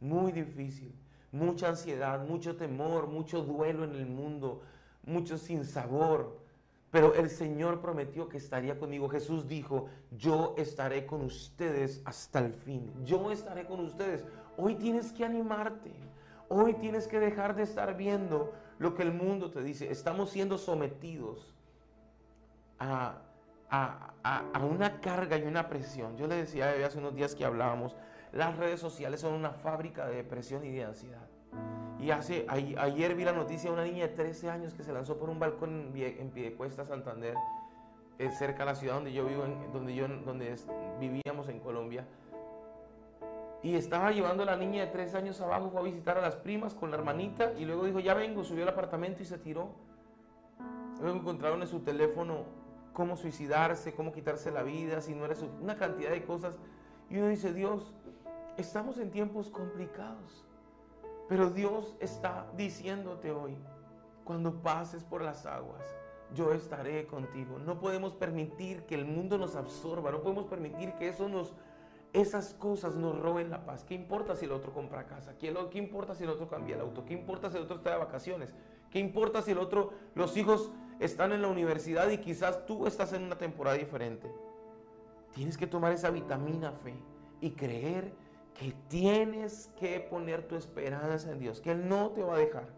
muy 0.00 0.32
difícil. 0.32 0.94
Mucha 1.30 1.68
ansiedad, 1.68 2.26
mucho 2.26 2.56
temor, 2.56 3.08
mucho 3.08 3.42
duelo 3.42 3.84
en 3.84 3.94
el 3.94 4.06
mundo, 4.06 4.62
mucho 5.04 5.36
sinsabor. 5.36 6.40
Pero 6.90 7.14
el 7.14 7.30
Señor 7.30 7.80
prometió 7.80 8.28
que 8.28 8.38
estaría 8.38 8.78
conmigo. 8.78 9.08
Jesús 9.08 9.48
dijo, 9.48 9.88
yo 10.12 10.54
estaré 10.56 11.04
con 11.04 11.22
ustedes 11.22 12.00
hasta 12.04 12.38
el 12.38 12.52
fin. 12.52 12.92
Yo 13.04 13.30
estaré 13.30 13.66
con 13.66 13.80
ustedes. 13.80 14.24
Hoy 14.56 14.76
tienes 14.76 15.12
que 15.12 15.24
animarte. 15.24 15.92
Hoy 16.48 16.74
tienes 16.74 17.08
que 17.08 17.18
dejar 17.18 17.56
de 17.56 17.64
estar 17.64 17.96
viendo 17.96 18.52
lo 18.78 18.94
que 18.94 19.02
el 19.02 19.12
mundo 19.12 19.50
te 19.50 19.62
dice. 19.62 19.90
Estamos 19.90 20.30
siendo 20.30 20.58
sometidos 20.58 21.54
a 22.78 23.22
a, 23.70 24.60
una 24.62 25.00
carga 25.00 25.36
y 25.36 25.42
una 25.42 25.68
presión. 25.68 26.16
Yo 26.16 26.26
le 26.26 26.36
decía 26.36 26.74
hace 26.84 26.98
unos 26.98 27.14
días 27.14 27.34
que 27.34 27.44
hablábamos, 27.44 27.96
las 28.32 28.56
redes 28.56 28.80
sociales 28.80 29.20
son 29.20 29.34
una 29.34 29.50
fábrica 29.50 30.06
de 30.06 30.16
depresión 30.16 30.64
y 30.64 30.70
de 30.70 30.84
ansiedad. 30.84 31.26
Y 31.98 32.10
hace, 32.10 32.46
ayer 32.48 33.14
vi 33.14 33.24
la 33.24 33.32
noticia 33.32 33.70
de 33.70 33.74
una 33.74 33.84
niña 33.84 34.08
de 34.08 34.14
13 34.14 34.50
años 34.50 34.74
que 34.74 34.82
se 34.82 34.92
lanzó 34.92 35.16
por 35.16 35.30
un 35.30 35.38
balcón 35.38 35.92
en, 35.94 35.96
en 35.96 36.30
Piedecuesta, 36.30 36.84
Santander, 36.84 37.34
eh, 38.18 38.30
cerca 38.30 38.60
de 38.60 38.64
la 38.66 38.74
ciudad 38.74 38.94
donde 38.94 39.12
yo 39.12 39.24
vivo, 39.24 39.44
en, 39.44 39.72
donde, 39.72 39.94
yo, 39.94 40.08
donde 40.08 40.56
vivíamos 41.00 41.48
en 41.48 41.60
Colombia. 41.60 42.06
Y 43.62 43.74
estaba 43.74 44.12
llevando 44.12 44.42
a 44.42 44.46
la 44.46 44.56
niña 44.56 44.82
de 44.82 44.92
13 44.92 45.16
años 45.18 45.40
abajo, 45.40 45.70
fue 45.70 45.80
a 45.80 45.84
visitar 45.84 46.16
a 46.18 46.20
las 46.20 46.36
primas 46.36 46.74
con 46.74 46.90
la 46.90 46.98
hermanita 46.98 47.52
y 47.58 47.64
luego 47.64 47.84
dijo, 47.84 48.00
ya 48.00 48.14
vengo, 48.14 48.44
subió 48.44 48.62
al 48.62 48.68
apartamento 48.68 49.22
y 49.22 49.26
se 49.26 49.38
tiró. 49.38 49.70
Luego 51.00 51.18
encontraron 51.18 51.62
en 51.62 51.68
su 51.68 51.80
teléfono 51.80 52.44
cómo 52.92 53.16
suicidarse, 53.16 53.94
cómo 53.94 54.12
quitarse 54.12 54.50
la 54.50 54.62
vida, 54.62 55.00
si 55.00 55.14
no 55.14 55.24
eres 55.24 55.44
una 55.60 55.76
cantidad 55.76 56.10
de 56.10 56.24
cosas. 56.24 56.58
Y 57.10 57.18
uno 57.18 57.28
dice, 57.28 57.52
Dios, 57.52 57.92
estamos 58.56 58.98
en 58.98 59.10
tiempos 59.10 59.50
complicados, 59.50 60.46
pero 61.28 61.50
Dios 61.50 61.96
está 62.00 62.46
diciéndote 62.56 63.30
hoy, 63.30 63.56
cuando 64.24 64.62
pases 64.62 65.04
por 65.04 65.22
las 65.22 65.46
aguas, 65.46 65.82
yo 66.34 66.52
estaré 66.52 67.06
contigo. 67.06 67.58
No 67.58 67.78
podemos 67.78 68.14
permitir 68.14 68.82
que 68.82 68.94
el 68.94 69.04
mundo 69.04 69.38
nos 69.38 69.54
absorba, 69.54 70.10
no 70.10 70.22
podemos 70.22 70.46
permitir 70.46 70.94
que 70.94 71.08
eso 71.08 71.28
nos, 71.28 71.54
esas 72.12 72.54
cosas 72.54 72.96
nos 72.96 73.18
roben 73.18 73.50
la 73.50 73.64
paz. 73.64 73.84
¿Qué 73.84 73.94
importa 73.94 74.34
si 74.34 74.46
el 74.46 74.52
otro 74.52 74.72
compra 74.72 75.06
casa? 75.06 75.38
¿Qué, 75.38 75.54
¿Qué 75.70 75.78
importa 75.78 76.14
si 76.14 76.24
el 76.24 76.30
otro 76.30 76.48
cambia 76.48 76.74
el 76.74 76.80
auto? 76.80 77.04
¿Qué 77.04 77.14
importa 77.14 77.50
si 77.50 77.56
el 77.56 77.64
otro 77.64 77.76
está 77.76 77.90
de 77.90 77.98
vacaciones? 77.98 78.52
¿Qué 78.90 78.98
importa 78.98 79.42
si 79.42 79.52
el 79.52 79.58
otro, 79.58 79.92
los 80.14 80.36
hijos 80.36 80.72
están 80.98 81.32
en 81.32 81.42
la 81.42 81.48
universidad 81.48 82.08
y 82.10 82.18
quizás 82.18 82.66
tú 82.66 82.86
estás 82.86 83.12
en 83.12 83.24
una 83.24 83.36
temporada 83.36 83.76
diferente. 83.76 84.30
Tienes 85.34 85.58
que 85.58 85.66
tomar 85.66 85.92
esa 85.92 86.10
vitamina 86.10 86.72
fe 86.72 86.94
y 87.40 87.50
creer 87.50 88.12
que 88.58 88.72
tienes 88.88 89.70
que 89.78 90.00
poner 90.00 90.46
tu 90.46 90.56
esperanza 90.56 91.30
en 91.30 91.38
Dios, 91.38 91.60
que 91.60 91.72
Él 91.72 91.88
no 91.88 92.10
te 92.10 92.22
va 92.22 92.34
a 92.34 92.38
dejar. 92.38 92.68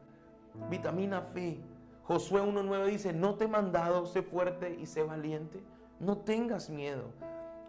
Vitamina 0.70 1.22
fe. 1.22 1.60
Josué 2.04 2.42
1.9 2.42 2.86
dice, 2.86 3.12
no 3.12 3.34
te 3.34 3.44
he 3.44 3.48
mandado, 3.48 4.06
sé 4.06 4.22
fuerte 4.22 4.76
y 4.80 4.86
sé 4.86 5.02
valiente. 5.02 5.60
No 6.00 6.18
tengas 6.18 6.70
miedo, 6.70 7.04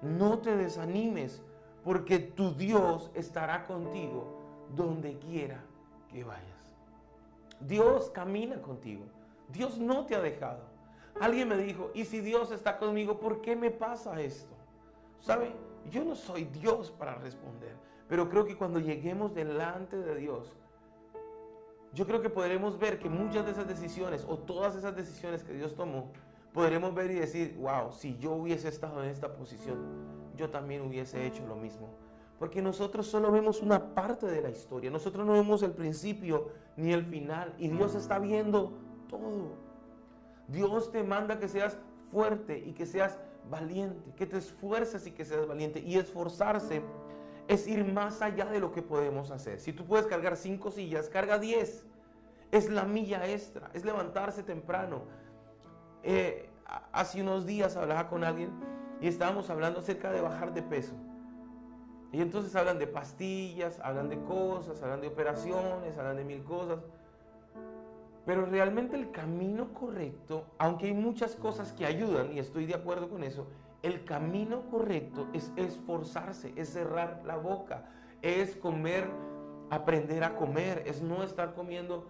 no 0.01 0.39
te 0.39 0.55
desanimes, 0.55 1.41
porque 1.83 2.19
tu 2.19 2.53
Dios 2.53 3.11
estará 3.15 3.65
contigo 3.65 4.39
donde 4.75 5.17
quiera 5.17 5.61
que 6.09 6.23
vayas. 6.23 6.45
Dios 7.59 8.09
camina 8.11 8.61
contigo. 8.61 9.03
Dios 9.49 9.77
no 9.77 10.05
te 10.05 10.15
ha 10.15 10.21
dejado. 10.21 10.61
Alguien 11.19 11.49
me 11.49 11.57
dijo, 11.57 11.91
¿y 11.93 12.05
si 12.05 12.21
Dios 12.21 12.51
está 12.51 12.77
conmigo, 12.77 13.19
por 13.19 13.41
qué 13.41 13.55
me 13.55 13.71
pasa 13.71 14.21
esto? 14.21 14.55
¿Sabe? 15.19 15.51
Yo 15.89 16.03
no 16.03 16.15
soy 16.15 16.45
Dios 16.45 16.91
para 16.91 17.15
responder, 17.15 17.75
pero 18.09 18.27
creo 18.27 18.43
que 18.43 18.57
cuando 18.57 18.79
lleguemos 18.79 19.33
delante 19.33 19.95
de 19.95 20.15
Dios, 20.15 20.51
yo 21.93 22.05
creo 22.05 22.21
que 22.21 22.29
podremos 22.29 22.77
ver 22.77 22.99
que 22.99 23.07
muchas 23.07 23.45
de 23.45 23.51
esas 23.51 23.67
decisiones 23.67 24.25
o 24.27 24.37
todas 24.37 24.75
esas 24.75 24.95
decisiones 24.95 25.43
que 25.43 25.53
Dios 25.53 25.75
tomó, 25.75 26.11
podremos 26.51 26.93
ver 26.93 27.11
y 27.11 27.15
decir, 27.15 27.55
wow, 27.59 27.91
si 27.91 28.17
yo 28.17 28.33
hubiese 28.33 28.67
estado 28.67 29.03
en 29.03 29.09
esta 29.09 29.33
posición, 29.33 29.77
yo 30.35 30.49
también 30.49 30.81
hubiese 30.81 31.25
hecho 31.25 31.45
lo 31.47 31.55
mismo. 31.55 31.87
Porque 32.39 32.61
nosotros 32.61 33.05
solo 33.05 33.31
vemos 33.31 33.61
una 33.61 33.93
parte 33.93 34.25
de 34.25 34.41
la 34.41 34.49
historia, 34.49 34.89
nosotros 34.89 35.25
no 35.25 35.33
vemos 35.33 35.61
el 35.61 35.71
principio 35.71 36.49
ni 36.77 36.93
el 36.93 37.05
final, 37.05 37.53
y 37.57 37.69
Dios 37.69 37.93
está 37.95 38.17
viendo 38.17 38.73
todo. 39.07 39.53
Dios 40.47 40.91
te 40.91 41.03
manda 41.03 41.37
que 41.37 41.47
seas 41.47 41.77
fuerte 42.11 42.57
y 42.57 42.73
que 42.73 42.85
seas 42.87 43.19
valiente, 43.49 44.11
que 44.15 44.25
te 44.25 44.37
esfuerces 44.37 45.05
y 45.05 45.11
que 45.11 45.25
seas 45.25 45.47
valiente. 45.47 45.79
Y 45.79 45.97
esforzarse 45.97 46.81
es 47.49 47.67
ir 47.67 47.83
más 47.83 48.21
allá 48.21 48.45
de 48.45 48.59
lo 48.59 48.71
que 48.71 48.83
podemos 48.83 49.31
hacer. 49.31 49.59
Si 49.59 49.73
tú 49.73 49.83
puedes 49.83 50.05
cargar 50.05 50.37
cinco 50.37 50.69
sillas, 50.71 51.09
carga 51.09 51.39
diez. 51.39 51.85
Es 52.51 52.69
la 52.69 52.83
milla 52.83 53.27
extra, 53.27 53.69
es 53.73 53.83
levantarse 53.83 54.43
temprano. 54.43 55.01
Eh, 56.03 56.47
hace 56.91 57.21
unos 57.21 57.45
días 57.45 57.75
hablaba 57.75 58.07
con 58.07 58.23
alguien 58.23 58.51
y 59.01 59.07
estábamos 59.07 59.49
hablando 59.49 59.79
acerca 59.79 60.11
de 60.11 60.21
bajar 60.21 60.53
de 60.53 60.61
peso. 60.61 60.93
Y 62.11 62.21
entonces 62.21 62.55
hablan 62.55 62.79
de 62.79 62.87
pastillas, 62.87 63.79
hablan 63.81 64.09
de 64.09 64.19
cosas, 64.21 64.81
hablan 64.81 65.01
de 65.01 65.07
operaciones, 65.07 65.97
hablan 65.97 66.17
de 66.17 66.23
mil 66.23 66.43
cosas. 66.43 66.79
Pero 68.25 68.45
realmente 68.45 68.95
el 68.95 69.09
camino 69.09 69.73
correcto, 69.73 70.45
aunque 70.59 70.87
hay 70.87 70.93
muchas 70.93 71.35
cosas 71.35 71.71
que 71.73 71.85
ayudan, 71.85 72.31
y 72.31 72.39
estoy 72.39 72.67
de 72.67 72.75
acuerdo 72.75 73.09
con 73.09 73.23
eso, 73.23 73.47
el 73.81 74.03
camino 74.03 74.69
correcto 74.69 75.27
es 75.33 75.51
esforzarse, 75.55 76.53
es 76.55 76.69
cerrar 76.69 77.21
la 77.25 77.37
boca, 77.37 77.85
es 78.21 78.55
comer, 78.55 79.09
aprender 79.69 80.23
a 80.23 80.35
comer, 80.35 80.83
es 80.85 81.01
no 81.01 81.23
estar 81.23 81.53
comiendo, 81.53 82.07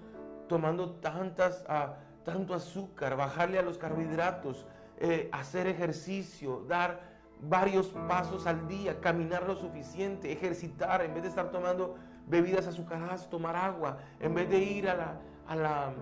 tomando 0.48 0.92
tantas, 0.94 1.64
uh, 1.70 1.94
tanto 2.24 2.54
azúcar, 2.54 3.16
bajarle 3.16 3.60
a 3.60 3.62
los 3.62 3.78
carbohidratos, 3.78 4.66
eh, 4.98 5.30
hacer 5.32 5.68
ejercicio, 5.68 6.66
dar 6.68 7.00
varios 7.42 7.88
pasos 8.08 8.48
al 8.48 8.68
día, 8.68 9.00
caminar 9.00 9.48
lo 9.48 9.56
suficiente, 9.56 10.32
ejercitar, 10.32 11.02
en 11.04 11.14
vez 11.14 11.24
de 11.24 11.30
estar 11.30 11.52
tomando 11.52 11.96
bebidas 12.28 12.68
azucaradas, 12.68 13.30
tomar 13.30 13.56
agua, 13.56 13.98
en 14.20 14.34
vez 14.34 14.50
de 14.50 14.60
ir 14.60 14.90
a 14.90 14.96
la, 14.96 15.22
a 15.48 15.56
la, 15.56 15.94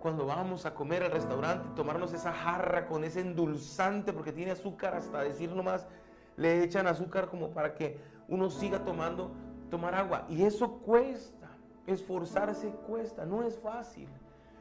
cuando 0.00 0.26
vamos 0.26 0.66
a 0.66 0.74
comer 0.74 1.02
al 1.02 1.12
restaurante, 1.12 1.68
tomarnos 1.76 2.12
esa 2.12 2.32
jarra 2.32 2.86
con 2.86 3.04
ese 3.04 3.20
endulzante, 3.20 4.12
porque 4.12 4.32
tiene 4.32 4.50
azúcar, 4.50 4.94
hasta 4.94 5.22
decir 5.22 5.52
nomás, 5.52 5.86
le 6.36 6.64
echan 6.64 6.86
azúcar 6.86 7.28
como 7.28 7.50
para 7.50 7.74
que 7.74 7.98
uno 8.28 8.50
siga 8.50 8.82
tomando, 8.84 9.30
tomar 9.70 9.94
agua. 9.94 10.26
Y 10.28 10.42
eso 10.42 10.78
cuesta, 10.78 11.50
esforzarse 11.86 12.70
cuesta, 12.86 13.26
no 13.26 13.42
es 13.42 13.58
fácil. 13.58 14.08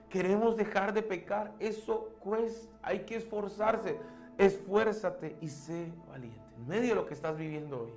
Queremos 0.09 0.57
dejar 0.57 0.93
de 0.93 1.03
pecar, 1.03 1.53
eso 1.59 2.09
cuesta, 2.19 2.75
hay 2.81 2.99
que 2.99 3.15
esforzarse. 3.15 3.97
Esfuérzate 4.37 5.37
y 5.41 5.49
sé 5.49 5.91
valiente. 6.07 6.39
En 6.57 6.67
medio 6.67 6.89
de 6.89 6.95
lo 6.95 7.05
que 7.05 7.13
estás 7.13 7.37
viviendo 7.37 7.81
hoy, 7.81 7.93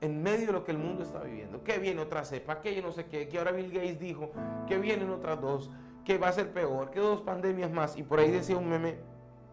en 0.00 0.22
medio 0.22 0.48
de 0.48 0.52
lo 0.52 0.64
que 0.64 0.72
el 0.72 0.78
mundo 0.78 1.02
está 1.02 1.20
viviendo. 1.20 1.64
Que 1.64 1.78
viene 1.78 2.00
otra 2.00 2.24
cepa, 2.24 2.60
que 2.60 2.74
yo 2.74 2.82
no 2.82 2.92
sé 2.92 3.06
qué, 3.06 3.28
que 3.28 3.38
ahora 3.38 3.52
Bill 3.52 3.70
Gates 3.72 3.98
dijo 3.98 4.30
que 4.66 4.78
vienen 4.78 5.10
otras 5.10 5.40
dos, 5.40 5.70
que 6.08 6.16
va 6.16 6.28
a 6.28 6.32
ser 6.32 6.50
peor, 6.54 6.90
que 6.90 7.00
dos 7.00 7.20
pandemias 7.20 7.70
más. 7.70 7.98
Y 7.98 8.02
por 8.02 8.18
ahí 8.18 8.30
decía 8.30 8.56
un 8.56 8.66
meme, 8.66 8.96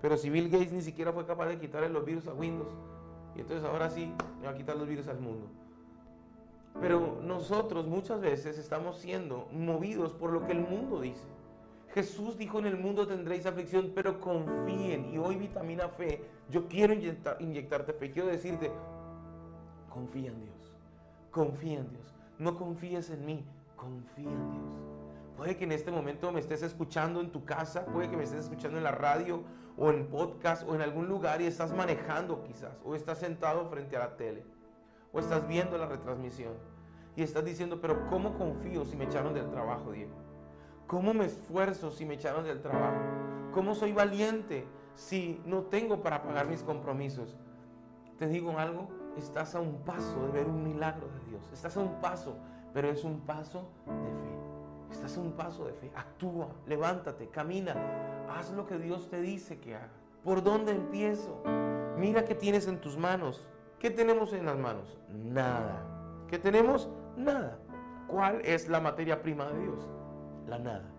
pero 0.01 0.15
si 0.15 0.29
Bill 0.29 0.47
Gates 0.47 0.71
ni 0.71 0.81
siquiera 0.81 1.11
fue 1.11 1.25
capaz 1.25 1.47
de 1.47 1.59
quitarle 1.59 1.89
los 1.89 2.05
virus 2.05 2.29
a 2.29 2.33
Windows, 2.33 2.71
y 3.35 3.41
entonces 3.41 3.65
ahora 3.65 3.89
sí 3.89 4.13
va 4.41 4.51
a 4.51 4.55
quitar 4.55 4.77
los 4.77 4.87
virus 4.87 5.09
al 5.09 5.19
mundo. 5.19 5.47
Pero 6.79 7.19
nosotros 7.21 7.85
muchas 7.87 8.21
veces 8.21 8.57
estamos 8.57 8.99
siendo 8.99 9.49
movidos 9.51 10.13
por 10.13 10.31
lo 10.31 10.45
que 10.45 10.53
el 10.53 10.61
mundo 10.61 11.01
dice. 11.01 11.25
Jesús 11.93 12.37
dijo 12.37 12.57
en 12.59 12.67
el 12.67 12.77
mundo 12.77 13.05
tendréis 13.05 13.45
aflicción, 13.45 13.91
pero 13.93 14.21
confíen. 14.21 15.13
Y 15.13 15.17
hoy 15.17 15.35
vitamina 15.35 15.89
fe, 15.89 16.23
yo 16.49 16.69
quiero 16.69 16.93
inyectar, 16.93 17.35
inyectarte 17.41 17.91
fe, 17.91 18.11
quiero 18.11 18.29
decirte, 18.29 18.71
confía 19.89 20.29
en 20.29 20.41
Dios. 20.41 20.73
Confía 21.31 21.79
en 21.79 21.89
Dios. 21.89 22.13
No 22.39 22.55
confíes 22.55 23.09
en 23.09 23.25
mí, 23.25 23.43
confía 23.75 24.31
en 24.31 24.51
Dios. 24.51 24.94
Puede 25.37 25.57
que 25.57 25.65
en 25.65 25.71
este 25.71 25.91
momento 25.91 26.31
me 26.31 26.39
estés 26.39 26.63
escuchando 26.63 27.19
en 27.19 27.31
tu 27.31 27.43
casa, 27.43 27.85
puede 27.85 28.09
que 28.09 28.17
me 28.17 28.23
estés 28.23 28.45
escuchando 28.45 28.77
en 28.77 28.83
la 28.83 28.91
radio 28.91 29.43
o 29.77 29.89
en 29.89 30.07
podcast 30.07 30.67
o 30.67 30.75
en 30.75 30.81
algún 30.81 31.07
lugar 31.07 31.41
y 31.41 31.45
estás 31.45 31.73
manejando 31.75 32.43
quizás, 32.43 32.79
o 32.85 32.95
estás 32.95 33.19
sentado 33.19 33.65
frente 33.65 33.97
a 33.97 33.99
la 33.99 34.15
tele, 34.15 34.45
o 35.11 35.19
estás 35.19 35.45
viendo 35.47 35.77
la 35.77 35.87
retransmisión 35.87 36.53
y 37.15 37.23
estás 37.23 37.43
diciendo, 37.43 37.79
pero 37.81 38.07
¿cómo 38.09 38.37
confío 38.37 38.85
si 38.85 38.95
me 38.95 39.05
echaron 39.05 39.33
del 39.33 39.49
trabajo, 39.49 39.91
Diego? 39.91 40.15
¿Cómo 40.87 41.13
me 41.13 41.25
esfuerzo 41.25 41.91
si 41.91 42.05
me 42.05 42.15
echaron 42.15 42.43
del 42.43 42.61
trabajo? 42.61 42.99
¿Cómo 43.53 43.73
soy 43.73 43.91
valiente 43.91 44.67
si 44.95 45.41
no 45.45 45.63
tengo 45.63 46.01
para 46.01 46.21
pagar 46.23 46.47
mis 46.47 46.61
compromisos? 46.61 47.37
Te 48.17 48.27
digo 48.27 48.57
algo, 48.57 48.89
estás 49.17 49.55
a 49.55 49.61
un 49.61 49.83
paso 49.83 50.25
de 50.25 50.31
ver 50.31 50.47
un 50.47 50.63
milagro 50.63 51.07
de 51.07 51.31
Dios. 51.31 51.49
Estás 51.51 51.75
a 51.75 51.81
un 51.81 51.99
paso, 52.01 52.37
pero 52.73 52.89
es 52.89 53.03
un 53.03 53.21
paso 53.21 53.69
de 53.85 53.93
fe. 53.93 54.34
Estás 54.91 55.17
a 55.17 55.21
un 55.21 55.33
paso 55.33 55.65
de 55.65 55.73
fe. 55.73 55.91
Actúa, 55.95 56.47
levántate, 56.67 57.27
camina. 57.29 57.75
Haz 58.29 58.51
lo 58.51 58.65
que 58.65 58.77
Dios 58.77 59.09
te 59.09 59.21
dice 59.21 59.59
que 59.59 59.75
haga. 59.75 59.89
¿Por 60.23 60.43
dónde 60.43 60.71
empiezo? 60.71 61.43
Mira 61.97 62.25
qué 62.25 62.35
tienes 62.35 62.67
en 62.67 62.81
tus 62.81 62.97
manos. 62.97 63.47
¿Qué 63.79 63.91
tenemos 63.91 64.33
en 64.33 64.45
las 64.45 64.57
manos? 64.57 64.97
Nada. 65.09 65.83
¿Qué 66.27 66.39
tenemos? 66.39 66.89
Nada. 67.15 67.59
¿Cuál 68.07 68.41
es 68.43 68.67
la 68.67 68.79
materia 68.79 69.21
prima 69.21 69.45
de 69.45 69.59
Dios? 69.59 69.87
La 70.47 70.57
nada. 70.59 70.89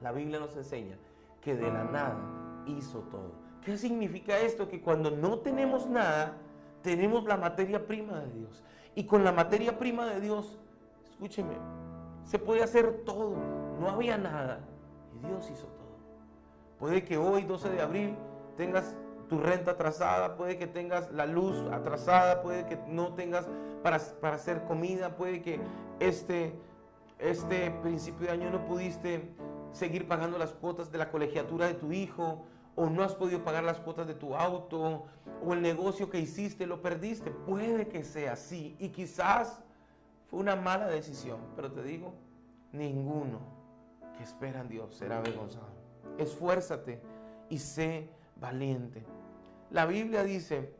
La 0.00 0.12
Biblia 0.12 0.40
nos 0.40 0.56
enseña 0.56 0.98
que 1.40 1.54
de 1.54 1.70
la 1.70 1.84
nada 1.84 2.18
hizo 2.66 3.00
todo. 3.10 3.32
¿Qué 3.64 3.78
significa 3.78 4.38
esto? 4.38 4.68
Que 4.68 4.80
cuando 4.80 5.10
no 5.10 5.38
tenemos 5.38 5.86
nada, 5.86 6.36
tenemos 6.82 7.24
la 7.24 7.36
materia 7.36 7.86
prima 7.86 8.20
de 8.20 8.32
Dios. 8.32 8.62
Y 8.94 9.04
con 9.04 9.24
la 9.24 9.32
materia 9.32 9.78
prima 9.78 10.06
de 10.06 10.20
Dios, 10.20 10.58
escúcheme, 11.04 11.54
se 12.24 12.38
puede 12.38 12.62
hacer 12.62 13.02
todo. 13.04 13.36
No 13.80 13.90
había 13.90 14.16
nada. 14.16 14.60
Y 15.14 15.26
Dios 15.26 15.50
hizo 15.50 15.66
todo. 15.66 15.82
Puede 16.78 17.04
que 17.04 17.16
hoy, 17.16 17.42
12 17.42 17.70
de 17.70 17.80
abril, 17.80 18.16
tengas 18.56 18.96
tu 19.28 19.38
renta 19.38 19.72
atrasada, 19.72 20.36
puede 20.36 20.58
que 20.58 20.66
tengas 20.66 21.10
la 21.12 21.26
luz 21.26 21.56
atrasada, 21.72 22.42
puede 22.42 22.66
que 22.66 22.78
no 22.88 23.14
tengas 23.14 23.46
para, 23.82 23.98
para 24.20 24.36
hacer 24.36 24.64
comida, 24.64 25.16
puede 25.16 25.40
que 25.40 25.60
este, 26.00 26.54
este 27.18 27.70
principio 27.82 28.26
de 28.26 28.32
año 28.32 28.50
no 28.50 28.66
pudiste 28.66 29.34
seguir 29.72 30.06
pagando 30.06 30.38
las 30.38 30.52
cuotas 30.52 30.92
de 30.92 30.98
la 30.98 31.10
colegiatura 31.10 31.66
de 31.66 31.74
tu 31.74 31.92
hijo, 31.92 32.44
o 32.74 32.90
no 32.90 33.02
has 33.02 33.14
podido 33.14 33.42
pagar 33.44 33.64
las 33.64 33.80
cuotas 33.80 34.06
de 34.06 34.14
tu 34.14 34.34
auto, 34.34 35.04
o 35.44 35.52
el 35.52 35.62
negocio 35.62 36.10
que 36.10 36.18
hiciste 36.18 36.66
lo 36.66 36.82
perdiste. 36.82 37.30
Puede 37.30 37.88
que 37.88 38.04
sea 38.04 38.32
así, 38.32 38.76
y 38.78 38.90
quizás 38.90 39.62
fue 40.32 40.40
una 40.40 40.56
mala 40.56 40.86
decisión, 40.86 41.40
pero 41.54 41.70
te 41.70 41.82
digo, 41.82 42.14
ninguno 42.72 43.38
que 44.16 44.22
espera 44.22 44.62
en 44.62 44.68
Dios 44.70 44.94
será 44.94 45.18
avergonzado. 45.18 45.68
Esfuérzate 46.16 47.02
y 47.50 47.58
sé 47.58 48.08
valiente. 48.36 49.04
La 49.70 49.84
Biblia 49.84 50.24
dice, 50.24 50.72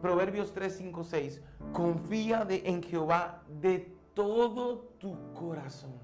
Proverbios 0.00 0.52
3, 0.54 0.76
5, 0.76 1.02
6, 1.02 1.42
confía 1.72 2.44
de, 2.44 2.62
en 2.66 2.84
Jehová 2.84 3.42
de 3.60 3.92
todo 4.14 4.78
tu 5.00 5.16
corazón 5.32 5.98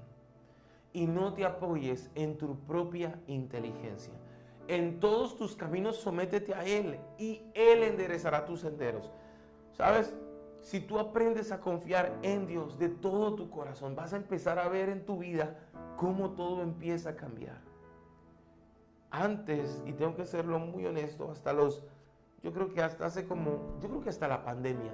y 0.91 1.07
no 1.07 1.33
te 1.33 1.45
apoyes 1.45 2.11
en 2.15 2.37
tu 2.37 2.59
propia 2.65 3.17
inteligencia. 3.27 4.11
En 4.67 4.99
todos 4.99 5.37
tus 5.37 5.55
caminos 5.55 5.95
sométete 5.95 6.53
a 6.53 6.65
Él 6.65 6.99
y 7.17 7.41
Él 7.53 7.83
enderezará 7.83 8.43
tus 8.43 8.59
senderos. 8.59 9.09
¿Sabes? 9.77 10.13
Si 10.61 10.79
tú 10.79 10.99
aprendes 10.99 11.51
a 11.51 11.59
confiar 11.59 12.17
en 12.21 12.45
Dios 12.45 12.77
de 12.77 12.89
todo 12.89 13.35
tu 13.35 13.49
corazón, 13.49 13.95
vas 13.95 14.13
a 14.13 14.17
empezar 14.17 14.59
a 14.59 14.69
ver 14.69 14.89
en 14.89 15.05
tu 15.05 15.17
vida 15.17 15.57
cómo 15.97 16.31
todo 16.31 16.61
empieza 16.61 17.11
a 17.11 17.15
cambiar. 17.15 17.57
Antes, 19.09 19.81
y 19.85 19.93
tengo 19.93 20.15
que 20.15 20.25
serlo 20.25 20.59
muy 20.59 20.85
honesto, 20.85 21.31
hasta 21.31 21.51
los, 21.51 21.83
yo 22.43 22.53
creo 22.53 22.71
que 22.73 22.81
hasta 22.81 23.07
hace 23.07 23.27
como, 23.27 23.77
yo 23.81 23.89
creo 23.89 24.01
que 24.01 24.09
hasta 24.09 24.27
la 24.27 24.43
pandemia, 24.43 24.91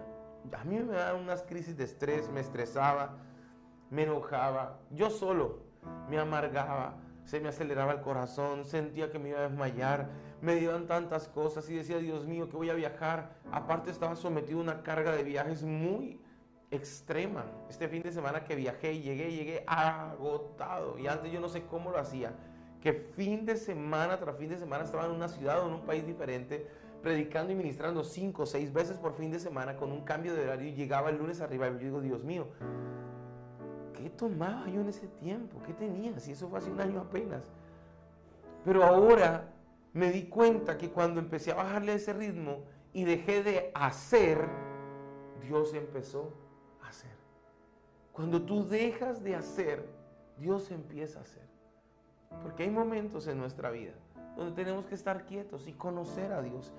a 0.57 0.63
mí 0.63 0.79
me 0.79 0.93
daban 0.93 1.21
unas 1.21 1.43
crisis 1.43 1.77
de 1.77 1.83
estrés, 1.83 2.29
me 2.29 2.39
estresaba, 2.39 3.17
me 3.89 4.03
enojaba, 4.03 4.79
yo 4.91 5.09
solo 5.09 5.59
me 6.09 6.17
amargaba, 6.17 6.95
se 7.25 7.39
me 7.39 7.49
aceleraba 7.49 7.91
el 7.91 8.01
corazón, 8.01 8.65
sentía 8.65 9.11
que 9.11 9.19
me 9.19 9.29
iba 9.29 9.39
a 9.39 9.49
desmayar, 9.49 10.09
me 10.41 10.55
dieron 10.55 10.85
tantas 10.87 11.27
cosas 11.27 11.69
y 11.69 11.75
decía, 11.75 11.97
Dios 11.97 12.27
mío, 12.27 12.49
que 12.49 12.57
voy 12.57 12.69
a 12.69 12.73
viajar. 12.73 13.31
Aparte 13.51 13.89
estaba 13.89 14.15
sometido 14.15 14.59
a 14.59 14.63
una 14.63 14.83
carga 14.83 15.11
de 15.11 15.23
viajes 15.23 15.63
muy 15.63 16.21
extrema. 16.69 17.45
Este 17.69 17.87
fin 17.87 18.03
de 18.03 18.11
semana 18.11 18.43
que 18.43 18.55
viajé 18.55 18.93
y 18.93 19.01
llegué, 19.01 19.31
llegué 19.31 19.63
agotado. 19.65 20.99
Y 20.99 21.07
antes 21.07 21.31
yo 21.31 21.39
no 21.39 21.49
sé 21.49 21.63
cómo 21.63 21.91
lo 21.91 21.97
hacía. 21.97 22.33
Que 22.81 22.93
fin 22.93 23.45
de 23.45 23.55
semana 23.55 24.19
tras 24.19 24.37
fin 24.37 24.49
de 24.49 24.57
semana 24.57 24.83
estaba 24.83 25.05
en 25.05 25.11
una 25.11 25.27
ciudad 25.27 25.63
o 25.63 25.67
en 25.67 25.73
un 25.73 25.81
país 25.81 26.05
diferente, 26.05 26.67
predicando 27.01 27.51
y 27.51 27.55
ministrando 27.55 28.03
cinco 28.03 28.43
o 28.43 28.45
seis 28.45 28.71
veces 28.71 28.97
por 28.97 29.13
fin 29.13 29.31
de 29.31 29.39
semana 29.39 29.75
con 29.75 29.91
un 29.91 30.01
cambio 30.01 30.35
de 30.35 30.43
horario 30.43 30.67
y 30.67 30.73
llegaba 30.73 31.09
el 31.09 31.17
lunes 31.17 31.41
arriba 31.41 31.67
y 31.67 31.71
yo 31.71 31.77
digo, 31.77 32.01
Dios 32.01 32.23
mío, 32.23 32.47
¿qué 33.93 34.09
tomaba 34.11 34.67
yo 34.67 34.81
en 34.81 34.89
ese 34.89 35.07
tiempo? 35.07 35.59
¿Qué 35.65 35.73
tenía? 35.73 36.17
Si 36.19 36.31
eso 36.33 36.47
fue 36.47 36.59
hace 36.59 36.69
un 36.69 36.79
año 36.79 37.01
apenas. 37.01 37.51
Pero 38.63 38.83
ahora 38.83 39.56
me 39.97 40.11
di 40.11 40.27
cuenta 40.27 40.77
que 40.77 40.91
cuando 40.91 41.19
empecé 41.19 41.51
a 41.51 41.55
bajarle 41.55 41.95
ese 41.95 42.13
ritmo 42.13 42.59
y 42.93 43.03
dejé 43.03 43.41
de 43.41 43.71
hacer, 43.73 44.47
Dios 45.41 45.73
empezó 45.73 46.33
a 46.83 46.89
hacer. 46.89 47.15
Cuando 48.11 48.43
tú 48.43 48.67
dejas 48.67 49.23
de 49.23 49.35
hacer, 49.35 49.89
Dios 50.37 50.69
empieza 50.69 51.17
a 51.17 51.23
hacer. 51.23 51.47
Porque 52.43 52.63
hay 52.63 52.69
momentos 52.69 53.27
en 53.27 53.39
nuestra 53.39 53.71
vida 53.71 53.93
donde 54.35 54.53
tenemos 54.53 54.85
que 54.85 54.93
estar 54.93 55.25
quietos 55.25 55.67
y 55.67 55.73
conocer 55.73 56.31
a 56.31 56.43
Dios. 56.43 56.73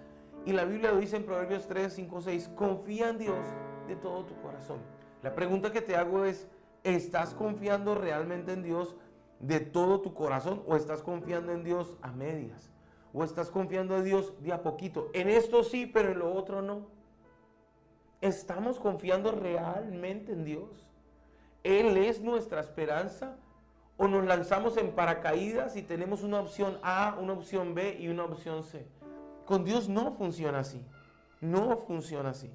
Y 0.46 0.52
la 0.52 0.64
Biblia 0.64 0.92
lo 0.92 0.98
dice 0.98 1.16
en 1.16 1.24
Proverbios 1.24 1.66
3, 1.66 1.92
5, 1.92 2.20
6, 2.20 2.50
confía 2.54 3.08
en 3.08 3.18
Dios 3.18 3.44
de 3.88 3.96
todo 3.96 4.24
tu 4.26 4.40
corazón. 4.40 4.78
La 5.24 5.34
pregunta 5.34 5.72
que 5.72 5.82
te 5.82 5.96
hago 5.96 6.24
es, 6.24 6.46
¿estás 6.84 7.34
confiando 7.34 7.96
realmente 7.96 8.52
en 8.52 8.62
Dios 8.62 8.94
de 9.40 9.58
todo 9.58 10.02
tu 10.02 10.14
corazón 10.14 10.62
o 10.68 10.76
estás 10.76 11.02
confiando 11.02 11.50
en 11.50 11.64
Dios 11.64 11.96
a 12.00 12.12
medias? 12.12 12.70
¿O 13.18 13.24
estás 13.24 13.50
confiando 13.50 13.96
en 13.96 14.04
Dios 14.04 14.32
de 14.44 14.52
a 14.52 14.62
poquito? 14.62 15.10
En 15.12 15.28
esto 15.28 15.64
sí, 15.64 15.86
pero 15.86 16.12
en 16.12 16.20
lo 16.20 16.32
otro 16.32 16.62
no. 16.62 16.86
¿Estamos 18.20 18.78
confiando 18.78 19.32
realmente 19.32 20.30
en 20.30 20.44
Dios? 20.44 20.86
¿Él 21.64 21.96
es 21.96 22.20
nuestra 22.20 22.60
esperanza? 22.60 23.36
¿O 23.96 24.06
nos 24.06 24.24
lanzamos 24.24 24.76
en 24.76 24.92
paracaídas 24.92 25.74
y 25.74 25.82
tenemos 25.82 26.22
una 26.22 26.38
opción 26.38 26.78
A, 26.84 27.16
una 27.20 27.32
opción 27.32 27.74
B 27.74 27.96
y 27.98 28.06
una 28.06 28.22
opción 28.22 28.62
C? 28.62 28.86
Con 29.46 29.64
Dios 29.64 29.88
no 29.88 30.12
funciona 30.12 30.60
así. 30.60 30.80
No 31.40 31.76
funciona 31.76 32.30
así. 32.30 32.52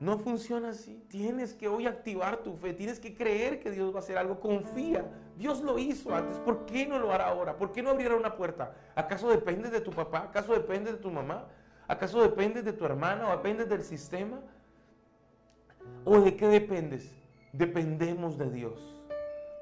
No 0.00 0.18
funciona 0.18 0.70
así. 0.70 1.02
Tienes 1.08 1.54
que 1.54 1.68
hoy 1.68 1.86
activar 1.86 2.38
tu 2.38 2.54
fe. 2.54 2.72
Tienes 2.72 3.00
que 3.00 3.14
creer 3.14 3.58
que 3.60 3.70
Dios 3.70 3.92
va 3.92 3.96
a 3.96 4.02
hacer 4.02 4.16
algo. 4.16 4.38
Confía. 4.38 5.04
Dios 5.36 5.60
lo 5.62 5.78
hizo 5.78 6.14
antes. 6.14 6.38
¿Por 6.38 6.66
qué 6.66 6.86
no 6.86 6.98
lo 6.98 7.12
hará 7.12 7.28
ahora? 7.28 7.56
¿Por 7.56 7.72
qué 7.72 7.82
no 7.82 7.90
abrirá 7.90 8.14
una 8.14 8.36
puerta? 8.36 8.74
¿Acaso 8.94 9.28
depende 9.28 9.70
de 9.70 9.80
tu 9.80 9.90
papá? 9.90 10.18
¿Acaso 10.18 10.52
depende 10.52 10.92
de 10.92 10.98
tu 10.98 11.10
mamá? 11.10 11.46
¿Acaso 11.88 12.22
depende 12.22 12.62
de 12.62 12.72
tu 12.72 12.84
hermana 12.84 13.28
o 13.28 13.30
depende 13.30 13.64
del 13.64 13.82
sistema? 13.82 14.40
¿O 16.04 16.20
de 16.20 16.36
qué 16.36 16.46
dependes? 16.46 17.16
Dependemos 17.52 18.38
de 18.38 18.50
Dios. 18.50 18.94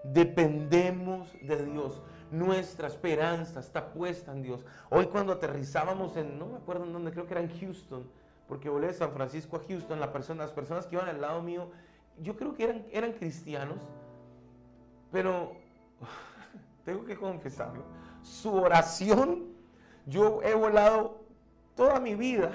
Dependemos 0.05 1.33
de 1.41 1.65
Dios. 1.65 2.03
Nuestra 2.31 2.89
esperanza 2.89 3.61
está 3.61 3.93
puesta 3.93 4.33
en 4.33 4.43
Dios. 4.43 4.65
Hoy 4.91 5.07
cuando 5.07 5.33
aterrizábamos 5.33 6.17
en, 6.17 6.39
no 6.39 6.47
me 6.47 6.57
acuerdo 6.57 6.85
en 6.85 6.93
dónde, 6.93 7.13
creo 7.13 7.27
que 7.27 7.35
era 7.35 7.41
en 7.41 7.61
Houston, 7.61 8.11
porque 8.49 8.69
volé 8.69 8.89
de 8.89 8.95
San 8.95 9.13
Francisco 9.13 9.57
a 9.57 9.61
Houston, 9.67 10.01
las 10.01 10.11
personas 10.11 10.87
que 10.87 10.97
iban 10.97 11.09
al 11.09 11.21
lado 11.21 11.43
mío, 11.43 11.71
yo 12.19 12.37
creo 12.37 12.55
que 12.55 12.65
eran, 12.65 12.87
eran 12.93 13.13
cristianos, 13.13 13.79
pero 15.11 15.53
tengo 16.85 17.05
que 17.05 17.17
confesarlo, 17.17 17.83
su 18.23 18.55
oración, 18.55 19.45
yo 20.07 20.43
he 20.43 20.55
volado 20.55 21.21
toda 21.75 22.01
mi 22.01 22.15
vida, 22.15 22.53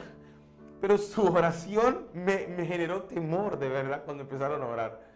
pero 0.80 0.98
su 0.98 1.24
oración 1.26 2.08
me, 2.14 2.48
me 2.48 2.66
generó 2.66 3.04
temor 3.04 3.60
de 3.60 3.70
verdad 3.70 4.04
cuando 4.04 4.24
empezaron 4.24 4.62
a 4.64 4.68
orar. 4.68 5.12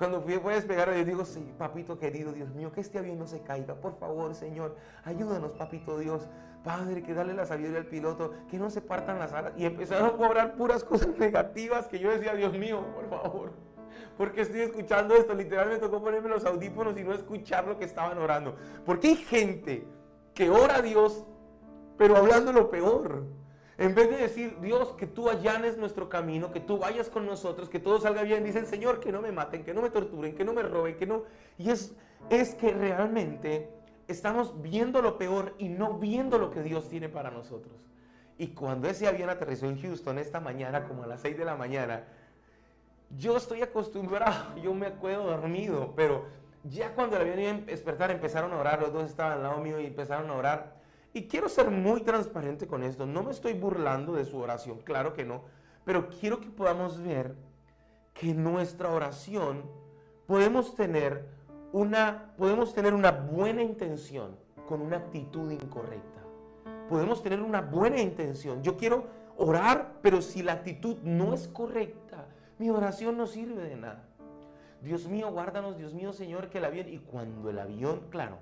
Cuando 0.00 0.22
fui, 0.22 0.32
a 0.32 0.54
despegar, 0.54 0.90
yo 0.96 1.04
digo, 1.04 1.26
sí, 1.26 1.52
papito 1.58 1.98
querido, 1.98 2.32
Dios 2.32 2.48
mío, 2.54 2.72
que 2.72 2.80
este 2.80 2.98
avión 2.98 3.18
no 3.18 3.26
se 3.26 3.42
caiga. 3.42 3.74
Por 3.74 3.98
favor, 3.98 4.34
Señor, 4.34 4.74
ayúdanos, 5.04 5.52
papito 5.52 5.98
Dios. 5.98 6.26
Padre, 6.62 7.02
que 7.02 7.14
dale 7.14 7.32
la 7.32 7.46
sabiduría 7.46 7.78
al 7.78 7.86
piloto, 7.86 8.32
que 8.50 8.58
no 8.58 8.70
se 8.70 8.80
partan 8.80 9.18
las 9.18 9.32
alas. 9.32 9.52
Y 9.56 9.64
empezaron 9.64 10.10
a 10.10 10.12
cobrar 10.12 10.56
puras 10.56 10.84
cosas 10.84 11.08
negativas 11.18 11.88
que 11.88 11.98
yo 11.98 12.10
decía, 12.10 12.34
Dios 12.34 12.52
mío, 12.52 12.84
por 12.94 13.08
favor. 13.08 13.52
Porque 14.16 14.42
estoy 14.42 14.60
escuchando 14.60 15.14
esto, 15.14 15.34
literalmente 15.34 15.80
tocó 15.80 16.02
ponerme 16.02 16.28
los 16.28 16.44
audífonos 16.44 16.98
y 16.98 17.04
no 17.04 17.14
escuchar 17.14 17.66
lo 17.66 17.78
que 17.78 17.86
estaban 17.86 18.18
orando. 18.18 18.56
Porque 18.84 19.08
hay 19.08 19.16
gente 19.16 19.86
que 20.34 20.50
ora 20.50 20.76
a 20.76 20.82
Dios, 20.82 21.24
pero 21.96 22.16
hablando 22.16 22.52
lo 22.52 22.70
peor. 22.70 23.24
En 23.78 23.94
vez 23.94 24.10
de 24.10 24.16
decir, 24.18 24.58
Dios, 24.60 24.92
que 24.92 25.06
tú 25.06 25.30
allanes 25.30 25.78
nuestro 25.78 26.10
camino, 26.10 26.52
que 26.52 26.60
tú 26.60 26.76
vayas 26.76 27.08
con 27.08 27.24
nosotros, 27.24 27.70
que 27.70 27.78
todo 27.78 27.98
salga 27.98 28.22
bien, 28.22 28.44
dicen, 28.44 28.66
Señor, 28.66 29.00
que 29.00 29.10
no 29.10 29.22
me 29.22 29.32
maten, 29.32 29.64
que 29.64 29.72
no 29.72 29.80
me 29.80 29.88
torturen, 29.88 30.34
que 30.34 30.44
no 30.44 30.52
me 30.52 30.62
roben, 30.62 30.98
que 30.98 31.06
no... 31.06 31.22
Y 31.56 31.70
es, 31.70 31.94
es 32.28 32.54
que 32.54 32.74
realmente 32.74 33.70
estamos 34.10 34.60
viendo 34.62 35.02
lo 35.02 35.18
peor 35.18 35.54
y 35.58 35.68
no 35.68 35.98
viendo 35.98 36.38
lo 36.38 36.50
que 36.50 36.62
Dios 36.62 36.88
tiene 36.88 37.08
para 37.08 37.30
nosotros. 37.30 37.74
Y 38.38 38.48
cuando 38.48 38.88
ese 38.88 39.06
avión 39.06 39.28
aterrizó 39.28 39.66
en 39.66 39.80
Houston 39.80 40.18
esta 40.18 40.40
mañana, 40.40 40.88
como 40.88 41.02
a 41.02 41.06
las 41.06 41.20
6 41.20 41.36
de 41.36 41.44
la 41.44 41.56
mañana, 41.56 42.04
yo 43.16 43.36
estoy 43.36 43.62
acostumbrado, 43.62 44.56
yo 44.62 44.72
me 44.74 44.86
acuerdo 44.86 45.24
dormido, 45.24 45.92
pero 45.94 46.24
ya 46.64 46.94
cuando 46.94 47.16
el 47.16 47.22
avión 47.22 47.40
iba 47.40 47.50
a 47.50 47.60
despertar 47.66 48.10
empezaron 48.10 48.52
a 48.52 48.58
orar, 48.58 48.80
los 48.80 48.92
dos 48.92 49.08
estaban 49.08 49.32
al 49.32 49.42
lado 49.42 49.60
mío 49.60 49.80
y 49.80 49.86
empezaron 49.86 50.30
a 50.30 50.34
orar. 50.34 50.80
Y 51.12 51.26
quiero 51.26 51.48
ser 51.48 51.70
muy 51.70 52.02
transparente 52.02 52.66
con 52.66 52.82
esto, 52.82 53.04
no 53.04 53.22
me 53.22 53.32
estoy 53.32 53.52
burlando 53.54 54.14
de 54.14 54.24
su 54.24 54.38
oración, 54.38 54.78
claro 54.84 55.12
que 55.12 55.24
no, 55.24 55.42
pero 55.84 56.08
quiero 56.08 56.40
que 56.40 56.50
podamos 56.50 57.02
ver 57.02 57.34
que 58.14 58.32
nuestra 58.32 58.90
oración 58.90 59.64
podemos 60.26 60.74
tener 60.76 61.26
una, 61.72 62.32
podemos 62.36 62.74
tener 62.74 62.94
una 62.94 63.10
buena 63.10 63.62
intención 63.62 64.36
con 64.66 64.80
una 64.80 64.96
actitud 64.96 65.50
incorrecta. 65.50 66.20
Podemos 66.88 67.22
tener 67.22 67.40
una 67.40 67.60
buena 67.60 68.00
intención. 68.00 68.62
Yo 68.62 68.76
quiero 68.76 69.06
orar, 69.36 69.98
pero 70.02 70.20
si 70.22 70.42
la 70.42 70.54
actitud 70.54 70.96
no 71.02 71.34
es 71.34 71.48
correcta, 71.48 72.26
mi 72.58 72.70
oración 72.70 73.16
no 73.16 73.26
sirve 73.26 73.62
de 73.62 73.76
nada. 73.76 74.04
Dios 74.82 75.08
mío, 75.08 75.30
guárdanos, 75.30 75.76
Dios 75.76 75.94
mío, 75.94 76.12
Señor, 76.12 76.50
que 76.50 76.58
el 76.58 76.64
avión, 76.64 76.88
y 76.88 76.98
cuando 76.98 77.50
el 77.50 77.58
avión, 77.58 78.02
claro, 78.10 78.38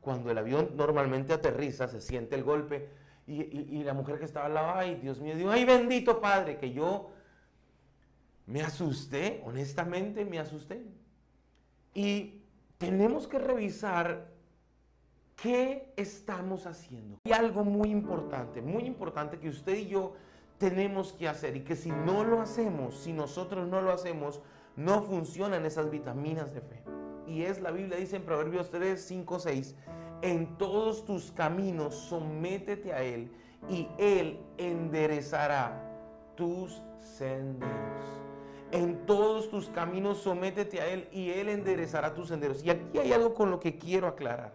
cuando 0.00 0.30
el 0.30 0.38
avión 0.38 0.70
normalmente 0.76 1.32
aterriza, 1.32 1.88
se 1.88 2.00
siente 2.00 2.34
el 2.34 2.44
golpe, 2.44 2.88
y, 3.26 3.82
la 3.82 3.92
mujer 3.92 4.18
que 4.18 4.24
estaba 4.24 4.46
al 4.46 4.54
lado, 4.54 4.72
ay, 4.74 4.94
Dios 4.96 5.20
mío, 5.20 5.36
digo, 5.36 5.50
ay, 5.50 5.66
bendito 5.66 6.18
Padre, 6.18 6.56
que 6.56 6.72
yo 6.72 7.10
me 8.46 8.62
asusté, 8.62 9.42
honestamente 9.44 10.24
me 10.24 10.38
asusté. 10.38 10.82
Y 11.92 12.37
tenemos 12.78 13.26
que 13.26 13.38
revisar 13.38 14.28
qué 15.36 15.92
estamos 15.96 16.66
haciendo. 16.66 17.18
Y 17.24 17.32
algo 17.32 17.64
muy 17.64 17.90
importante, 17.90 18.62
muy 18.62 18.84
importante 18.84 19.38
que 19.38 19.48
usted 19.48 19.76
y 19.76 19.86
yo 19.86 20.14
tenemos 20.58 21.12
que 21.12 21.28
hacer 21.28 21.56
y 21.56 21.60
que 21.60 21.76
si 21.76 21.90
no 21.90 22.24
lo 22.24 22.40
hacemos, 22.40 22.96
si 22.98 23.12
nosotros 23.12 23.68
no 23.68 23.80
lo 23.80 23.92
hacemos, 23.92 24.40
no 24.76 25.02
funcionan 25.02 25.66
esas 25.66 25.90
vitaminas 25.90 26.52
de 26.52 26.60
fe. 26.60 26.82
Y 27.26 27.42
es 27.42 27.60
la 27.60 27.70
Biblia 27.70 27.98
dice 27.98 28.16
en 28.16 28.24
Proverbios 28.24 28.70
3, 28.70 29.00
5, 29.00 29.38
6, 29.38 29.74
en 30.22 30.56
todos 30.58 31.04
tus 31.04 31.30
caminos 31.30 31.94
sométete 31.94 32.92
a 32.92 33.02
Él 33.02 33.30
y 33.68 33.88
Él 33.98 34.40
enderezará 34.56 35.84
tus 36.36 36.82
senderos. 36.98 37.97
En 38.70 39.06
todos 39.06 39.48
tus 39.48 39.68
caminos 39.70 40.18
sométete 40.18 40.80
a 40.80 40.86
Él 40.86 41.08
y 41.10 41.30
Él 41.30 41.48
enderezará 41.48 42.14
tus 42.14 42.28
senderos. 42.28 42.62
Y 42.62 42.70
aquí 42.70 42.98
hay 42.98 43.12
algo 43.12 43.34
con 43.34 43.50
lo 43.50 43.60
que 43.60 43.78
quiero 43.78 44.06
aclarar. 44.06 44.52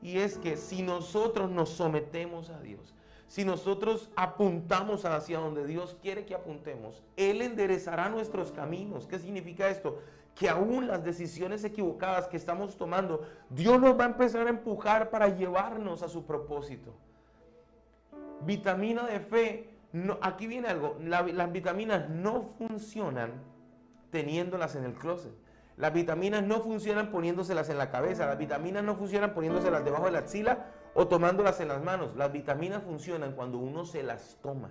Y 0.00 0.18
es 0.18 0.38
que 0.38 0.56
si 0.56 0.82
nosotros 0.82 1.50
nos 1.50 1.70
sometemos 1.70 2.50
a 2.50 2.60
Dios, 2.60 2.94
si 3.26 3.44
nosotros 3.44 4.10
apuntamos 4.16 5.04
hacia 5.04 5.38
donde 5.38 5.66
Dios 5.66 5.96
quiere 6.00 6.24
que 6.24 6.34
apuntemos, 6.34 7.02
Él 7.16 7.42
enderezará 7.42 8.08
nuestros 8.08 8.52
caminos. 8.52 9.06
¿Qué 9.06 9.18
significa 9.18 9.68
esto? 9.68 9.98
Que 10.34 10.48
aún 10.48 10.86
las 10.86 11.04
decisiones 11.04 11.64
equivocadas 11.64 12.28
que 12.28 12.36
estamos 12.36 12.76
tomando, 12.76 13.22
Dios 13.50 13.80
nos 13.80 13.98
va 13.98 14.04
a 14.04 14.08
empezar 14.08 14.46
a 14.46 14.50
empujar 14.50 15.10
para 15.10 15.28
llevarnos 15.28 16.02
a 16.02 16.08
su 16.08 16.24
propósito. 16.24 16.94
Vitamina 18.42 19.06
de 19.06 19.20
fe 19.20 19.73
no, 19.94 20.18
aquí 20.22 20.48
viene 20.48 20.66
algo, 20.66 20.96
las 21.00 21.52
vitaminas 21.52 22.10
no 22.10 22.42
funcionan 22.42 23.30
teniéndolas 24.10 24.74
en 24.74 24.82
el 24.82 24.94
closet. 24.94 25.32
Las 25.76 25.92
vitaminas 25.92 26.42
no 26.42 26.60
funcionan 26.62 27.12
poniéndoselas 27.12 27.68
en 27.68 27.78
la 27.78 27.92
cabeza, 27.92 28.26
las 28.26 28.36
vitaminas 28.36 28.82
no 28.82 28.96
funcionan 28.96 29.34
poniéndoselas 29.34 29.84
debajo 29.84 30.06
de 30.06 30.10
la 30.10 30.18
axila 30.18 30.66
o 30.94 31.06
tomándolas 31.06 31.60
en 31.60 31.68
las 31.68 31.80
manos. 31.80 32.16
Las 32.16 32.32
vitaminas 32.32 32.82
funcionan 32.82 33.34
cuando 33.36 33.58
uno 33.58 33.84
se 33.84 34.02
las 34.02 34.36
toma. 34.42 34.70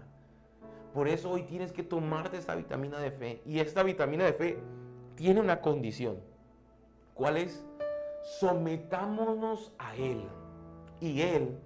Por 0.93 1.07
eso 1.07 1.31
hoy 1.31 1.43
tienes 1.43 1.71
que 1.71 1.83
tomarte 1.83 2.35
esta 2.35 2.55
vitamina 2.55 2.99
de 2.99 3.11
fe. 3.11 3.41
Y 3.45 3.59
esta 3.59 3.81
vitamina 3.81 4.25
de 4.25 4.33
fe 4.33 4.59
tiene 5.15 5.39
una 5.39 5.61
condición. 5.61 6.17
¿Cuál 7.13 7.37
es? 7.37 7.65
Sometámonos 8.39 9.71
a 9.77 9.95
Él 9.95 10.25
y 10.99 11.21
Él 11.21 11.57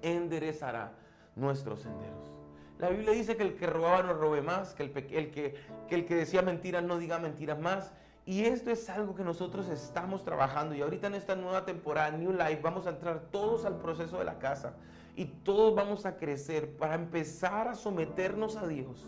enderezará 0.00 0.94
nuestros 1.36 1.80
senderos. 1.80 2.39
La 2.80 2.88
Biblia 2.88 3.12
dice 3.12 3.36
que 3.36 3.42
el 3.42 3.56
que 3.56 3.66
robaba 3.66 4.02
no 4.02 4.14
robe 4.14 4.40
más, 4.40 4.74
que 4.74 4.84
el, 4.84 4.90
que, 5.30 5.54
el 5.90 6.06
que 6.06 6.14
decía 6.14 6.40
mentiras 6.40 6.82
no 6.82 6.98
diga 6.98 7.18
mentiras 7.18 7.58
más. 7.60 7.92
Y 8.24 8.46
esto 8.46 8.70
es 8.70 8.88
algo 8.88 9.14
que 9.14 9.22
nosotros 9.22 9.68
estamos 9.68 10.24
trabajando. 10.24 10.74
Y 10.74 10.80
ahorita 10.80 11.08
en 11.08 11.14
esta 11.14 11.36
nueva 11.36 11.66
temporada, 11.66 12.10
New 12.12 12.32
Life, 12.32 12.60
vamos 12.62 12.86
a 12.86 12.90
entrar 12.90 13.20
todos 13.30 13.66
al 13.66 13.76
proceso 13.76 14.18
de 14.18 14.24
la 14.24 14.38
casa. 14.38 14.72
Y 15.14 15.26
todos 15.26 15.74
vamos 15.74 16.06
a 16.06 16.16
crecer 16.16 16.74
para 16.78 16.94
empezar 16.94 17.68
a 17.68 17.74
someternos 17.74 18.56
a 18.56 18.66
Dios. 18.66 19.06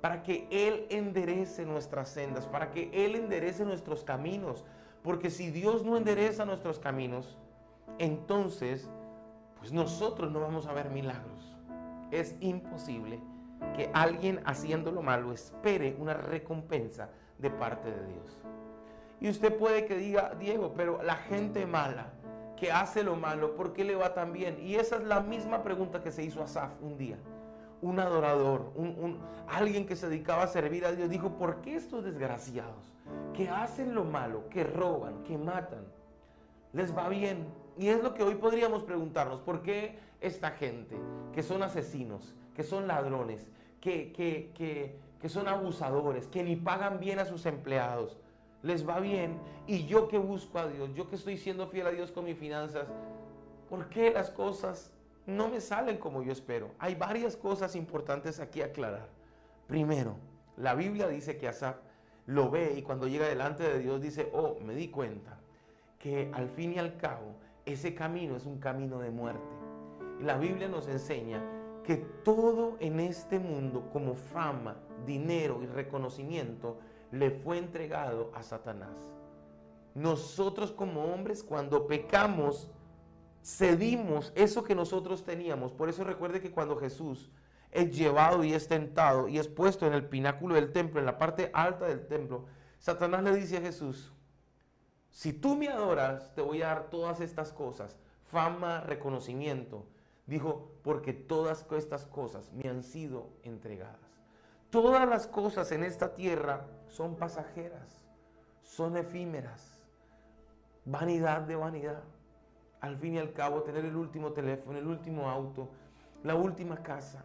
Para 0.00 0.24
que 0.24 0.48
Él 0.50 0.86
enderece 0.90 1.64
nuestras 1.64 2.08
sendas. 2.08 2.48
Para 2.48 2.72
que 2.72 2.90
Él 2.92 3.14
enderece 3.14 3.64
nuestros 3.64 4.02
caminos. 4.02 4.64
Porque 5.04 5.30
si 5.30 5.52
Dios 5.52 5.84
no 5.84 5.96
endereza 5.96 6.44
nuestros 6.44 6.80
caminos, 6.80 7.38
entonces, 7.98 8.90
pues 9.60 9.72
nosotros 9.72 10.32
no 10.32 10.40
vamos 10.40 10.66
a 10.66 10.72
ver 10.72 10.90
milagros 10.90 11.31
es 12.12 12.36
imposible 12.40 13.20
que 13.74 13.90
alguien 13.94 14.40
haciendo 14.44 14.92
lo 14.92 15.02
malo 15.02 15.32
espere 15.32 15.96
una 15.98 16.14
recompensa 16.14 17.08
de 17.38 17.50
parte 17.50 17.90
de 17.90 18.06
Dios. 18.06 18.38
Y 19.20 19.28
usted 19.28 19.56
puede 19.56 19.86
que 19.86 19.96
diga, 19.96 20.34
Diego, 20.38 20.74
pero 20.76 21.02
la 21.02 21.16
gente 21.16 21.64
mala 21.64 22.12
que 22.56 22.70
hace 22.70 23.02
lo 23.02 23.16
malo, 23.16 23.56
¿por 23.56 23.72
qué 23.72 23.84
le 23.84 23.96
va 23.96 24.14
tan 24.14 24.32
bien? 24.32 24.58
Y 24.60 24.76
esa 24.76 24.96
es 24.96 25.04
la 25.04 25.20
misma 25.20 25.62
pregunta 25.62 26.02
que 26.02 26.12
se 26.12 26.22
hizo 26.22 26.40
a 26.40 26.44
Asaf 26.44 26.70
un 26.80 26.96
día. 26.96 27.18
Un 27.80 27.98
adorador, 27.98 28.72
alguien 29.48 29.86
que 29.86 29.96
se 29.96 30.08
dedicaba 30.08 30.44
a 30.44 30.46
servir 30.46 30.84
a 30.84 30.92
Dios, 30.92 31.10
dijo, 31.10 31.30
¿por 31.38 31.60
qué 31.62 31.74
estos 31.74 32.04
desgraciados 32.04 32.92
que 33.34 33.48
hacen 33.48 33.94
lo 33.94 34.04
malo, 34.04 34.48
que 34.48 34.62
roban, 34.62 35.24
que 35.24 35.36
matan, 35.36 35.84
les 36.72 36.96
va 36.96 37.08
bien? 37.08 37.46
Y 37.78 37.88
es 37.88 38.02
lo 38.02 38.14
que 38.14 38.22
hoy 38.22 38.34
podríamos 38.34 38.82
preguntarnos, 38.82 39.40
¿por 39.40 39.62
qué 39.62 39.98
esta 40.20 40.50
gente, 40.50 40.96
que 41.32 41.42
son 41.42 41.62
asesinos, 41.62 42.34
que 42.54 42.62
son 42.62 42.86
ladrones, 42.86 43.46
que, 43.80 44.12
que, 44.12 45.28
son 45.28 45.48
abusadores, 45.48 46.26
que 46.28 46.42
ni 46.42 46.56
pagan 46.56 47.00
bien 47.00 47.18
a 47.18 47.24
sus 47.24 47.46
empleados, 47.46 48.18
les 48.62 48.88
va 48.88 49.00
bien, 49.00 49.38
y 49.66 49.86
yo 49.86 50.08
que 50.08 50.18
busco 50.18 50.58
a 50.58 50.68
Dios, 50.68 50.90
yo 50.94 51.08
que 51.08 51.16
estoy 51.16 51.36
siendo 51.36 51.66
fiel 51.66 51.86
a 51.86 51.90
Dios 51.90 52.12
con 52.12 52.24
mis 52.24 52.38
finanzas, 52.38 52.86
¿por 53.68 53.88
qué 53.88 54.12
las 54.12 54.30
cosas 54.30 54.92
no 55.26 55.48
me 55.48 55.60
salen 55.60 55.98
como 55.98 56.22
yo 56.22 56.32
espero? 56.32 56.70
Hay 56.78 56.94
varias 56.94 57.36
cosas 57.36 57.74
importantes 57.74 58.38
aquí 58.38 58.62
a 58.62 58.66
aclarar. 58.66 59.08
Primero, 59.66 60.16
la 60.56 60.74
Biblia 60.74 61.08
dice 61.08 61.38
que 61.38 61.48
Asaf 61.48 61.76
lo 62.26 62.50
ve 62.50 62.74
y 62.76 62.82
cuando 62.82 63.08
llega 63.08 63.26
delante 63.26 63.64
de 63.64 63.78
Dios 63.78 64.00
dice, 64.00 64.30
oh, 64.32 64.58
me 64.60 64.74
di 64.74 64.88
cuenta 64.88 65.38
que 65.98 66.30
al 66.34 66.48
fin 66.48 66.74
y 66.74 66.78
al 66.78 66.96
cabo 66.96 67.34
ese 67.66 67.94
camino 67.94 68.36
es 68.36 68.46
un 68.46 68.58
camino 68.58 68.98
de 68.98 69.10
muerte 69.10 69.62
la 70.22 70.38
Biblia 70.38 70.68
nos 70.68 70.88
enseña 70.88 71.42
que 71.84 71.96
todo 71.96 72.76
en 72.78 73.00
este 73.00 73.38
mundo, 73.38 73.88
como 73.92 74.14
fama, 74.14 74.76
dinero 75.04 75.60
y 75.62 75.66
reconocimiento, 75.66 76.78
le 77.10 77.30
fue 77.30 77.58
entregado 77.58 78.30
a 78.34 78.42
Satanás. 78.42 78.96
Nosotros 79.94 80.70
como 80.70 81.06
hombres, 81.06 81.42
cuando 81.42 81.86
pecamos, 81.86 82.70
cedimos 83.44 84.32
eso 84.36 84.62
que 84.62 84.76
nosotros 84.76 85.24
teníamos. 85.24 85.72
Por 85.72 85.88
eso 85.88 86.04
recuerde 86.04 86.40
que 86.40 86.52
cuando 86.52 86.76
Jesús 86.76 87.30
es 87.72 87.90
llevado 87.96 88.44
y 88.44 88.54
es 88.54 88.68
tentado 88.68 89.28
y 89.28 89.38
es 89.38 89.48
puesto 89.48 89.86
en 89.86 89.92
el 89.92 90.08
pináculo 90.08 90.54
del 90.54 90.72
templo, 90.72 91.00
en 91.00 91.06
la 91.06 91.18
parte 91.18 91.50
alta 91.52 91.86
del 91.86 92.06
templo, 92.06 92.46
Satanás 92.78 93.24
le 93.24 93.34
dice 93.34 93.56
a 93.56 93.60
Jesús, 93.60 94.12
si 95.12 95.34
tú 95.34 95.54
me 95.56 95.68
adoras, 95.68 96.34
te 96.34 96.40
voy 96.40 96.62
a 96.62 96.68
dar 96.68 96.90
todas 96.90 97.20
estas 97.20 97.52
cosas, 97.52 97.98
fama, 98.24 98.80
reconocimiento. 98.80 99.84
Dijo, 100.26 100.72
porque 100.82 101.12
todas 101.12 101.66
estas 101.72 102.06
cosas 102.06 102.50
me 102.52 102.68
han 102.70 102.82
sido 102.82 103.28
entregadas. 103.42 104.00
Todas 104.70 105.06
las 105.06 105.26
cosas 105.26 105.70
en 105.70 105.84
esta 105.84 106.14
tierra 106.14 106.66
son 106.88 107.16
pasajeras, 107.16 108.06
son 108.62 108.96
efímeras, 108.96 109.78
vanidad 110.86 111.42
de 111.42 111.56
vanidad. 111.56 112.02
Al 112.80 112.96
fin 112.96 113.14
y 113.14 113.18
al 113.18 113.34
cabo, 113.34 113.62
tener 113.62 113.84
el 113.84 113.94
último 113.94 114.32
teléfono, 114.32 114.78
el 114.78 114.86
último 114.86 115.28
auto, 115.28 115.68
la 116.24 116.34
última 116.34 116.82
casa 116.82 117.22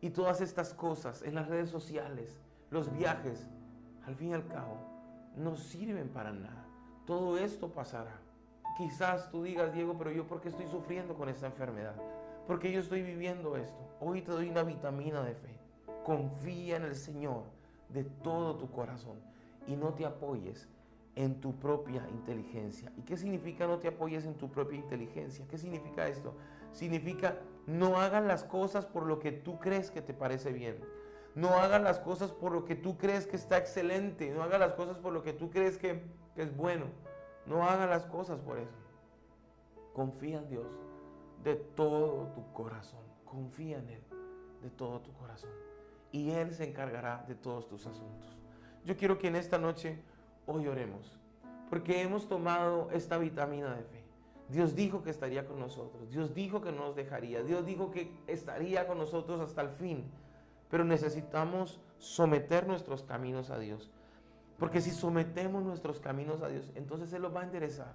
y 0.00 0.10
todas 0.10 0.40
estas 0.40 0.72
cosas 0.72 1.22
en 1.22 1.34
las 1.34 1.48
redes 1.48 1.68
sociales, 1.68 2.38
los 2.70 2.96
viajes, 2.96 3.48
al 4.06 4.14
fin 4.14 4.30
y 4.30 4.34
al 4.34 4.46
cabo, 4.46 4.78
no 5.34 5.56
sirven 5.56 6.08
para 6.10 6.32
nada. 6.32 6.63
Todo 7.06 7.38
esto 7.38 7.68
pasará. 7.68 8.20
Quizás 8.76 9.30
tú 9.30 9.42
digas, 9.42 9.72
Diego, 9.72 9.96
pero 9.96 10.10
yo 10.10 10.26
por 10.26 10.40
qué 10.40 10.48
estoy 10.48 10.66
sufriendo 10.66 11.14
con 11.14 11.28
esta 11.28 11.46
enfermedad? 11.46 11.94
porque 12.46 12.70
yo 12.70 12.80
estoy 12.80 13.02
viviendo 13.02 13.56
esto. 13.56 13.78
Hoy 14.00 14.22
te 14.22 14.32
doy 14.32 14.48
una 14.48 14.62
vitamina 14.62 15.22
de 15.22 15.34
fe. 15.34 15.58
Confía 16.04 16.76
en 16.76 16.84
el 16.84 16.94
Señor 16.94 17.44
de 17.88 18.04
todo 18.04 18.56
tu 18.56 18.70
corazón 18.70 19.18
y 19.66 19.76
no 19.76 19.94
te 19.94 20.04
apoyes 20.04 20.68
en 21.14 21.40
tu 21.40 21.54
propia 21.54 22.06
inteligencia. 22.10 22.92
¿Y 22.96 23.02
qué 23.02 23.16
significa 23.16 23.66
no 23.66 23.78
te 23.78 23.88
apoyes 23.88 24.26
en 24.26 24.34
tu 24.34 24.50
propia 24.50 24.78
inteligencia? 24.78 25.46
¿Qué 25.48 25.56
significa 25.56 26.08
esto? 26.08 26.34
Significa 26.72 27.38
no 27.66 27.98
hagas 27.98 28.24
las 28.24 28.44
cosas 28.44 28.84
por 28.84 29.06
lo 29.06 29.20
que 29.20 29.32
tú 29.32 29.58
crees 29.58 29.90
que 29.90 30.02
te 30.02 30.12
parece 30.12 30.52
bien. 30.52 30.78
No 31.34 31.48
hagas 31.54 31.82
las 31.82 31.98
cosas 31.98 32.32
por 32.32 32.52
lo 32.52 32.64
que 32.64 32.76
tú 32.76 32.96
crees 32.96 33.26
que 33.26 33.36
está 33.36 33.58
excelente. 33.58 34.30
No 34.30 34.42
hagas 34.42 34.60
las 34.60 34.74
cosas 34.74 34.98
por 34.98 35.12
lo 35.12 35.22
que 35.22 35.32
tú 35.32 35.50
crees 35.50 35.78
que, 35.78 36.04
es 36.36 36.56
bueno. 36.56 36.86
No 37.46 37.64
hagas 37.68 37.88
las 37.88 38.06
cosas 38.06 38.40
por 38.40 38.58
eso. 38.58 38.78
Confía 39.92 40.38
en 40.38 40.48
Dios 40.48 40.66
de 41.42 41.56
todo 41.56 42.28
tu 42.34 42.52
corazón. 42.52 43.02
Confía 43.24 43.78
en 43.78 43.88
Él 43.88 44.02
de 44.62 44.70
todo 44.70 45.00
tu 45.00 45.12
corazón. 45.12 45.50
Y 46.12 46.30
Él 46.30 46.54
se 46.54 46.68
encargará 46.68 47.24
de 47.26 47.34
todos 47.34 47.68
tus 47.68 47.86
asuntos. 47.86 48.36
Yo 48.84 48.96
quiero 48.96 49.18
que 49.18 49.28
en 49.28 49.36
esta 49.36 49.58
noche 49.58 50.00
hoy 50.46 50.68
oremos. 50.68 51.18
Porque 51.68 52.02
hemos 52.02 52.28
tomado 52.28 52.90
esta 52.92 53.18
vitamina 53.18 53.74
de 53.74 53.82
fe. 53.82 54.04
Dios 54.48 54.76
dijo 54.76 55.02
que 55.02 55.10
estaría 55.10 55.46
con 55.46 55.58
nosotros. 55.58 56.10
Dios 56.10 56.34
dijo 56.34 56.60
que 56.60 56.70
no 56.70 56.86
nos 56.86 56.96
dejaría. 56.96 57.42
Dios 57.42 57.66
dijo 57.66 57.90
que 57.90 58.12
estaría 58.26 58.86
con 58.86 58.98
nosotros 58.98 59.40
hasta 59.40 59.62
el 59.62 59.70
fin. 59.70 60.10
Pero 60.70 60.84
necesitamos 60.84 61.80
someter 61.98 62.66
nuestros 62.66 63.02
caminos 63.02 63.50
a 63.50 63.58
Dios. 63.58 63.90
Porque 64.58 64.80
si 64.80 64.90
sometemos 64.90 65.62
nuestros 65.64 66.00
caminos 66.00 66.42
a 66.42 66.48
Dios, 66.48 66.70
entonces 66.74 67.12
Él 67.12 67.22
los 67.22 67.34
va 67.34 67.40
a 67.40 67.44
enderezar. 67.44 67.94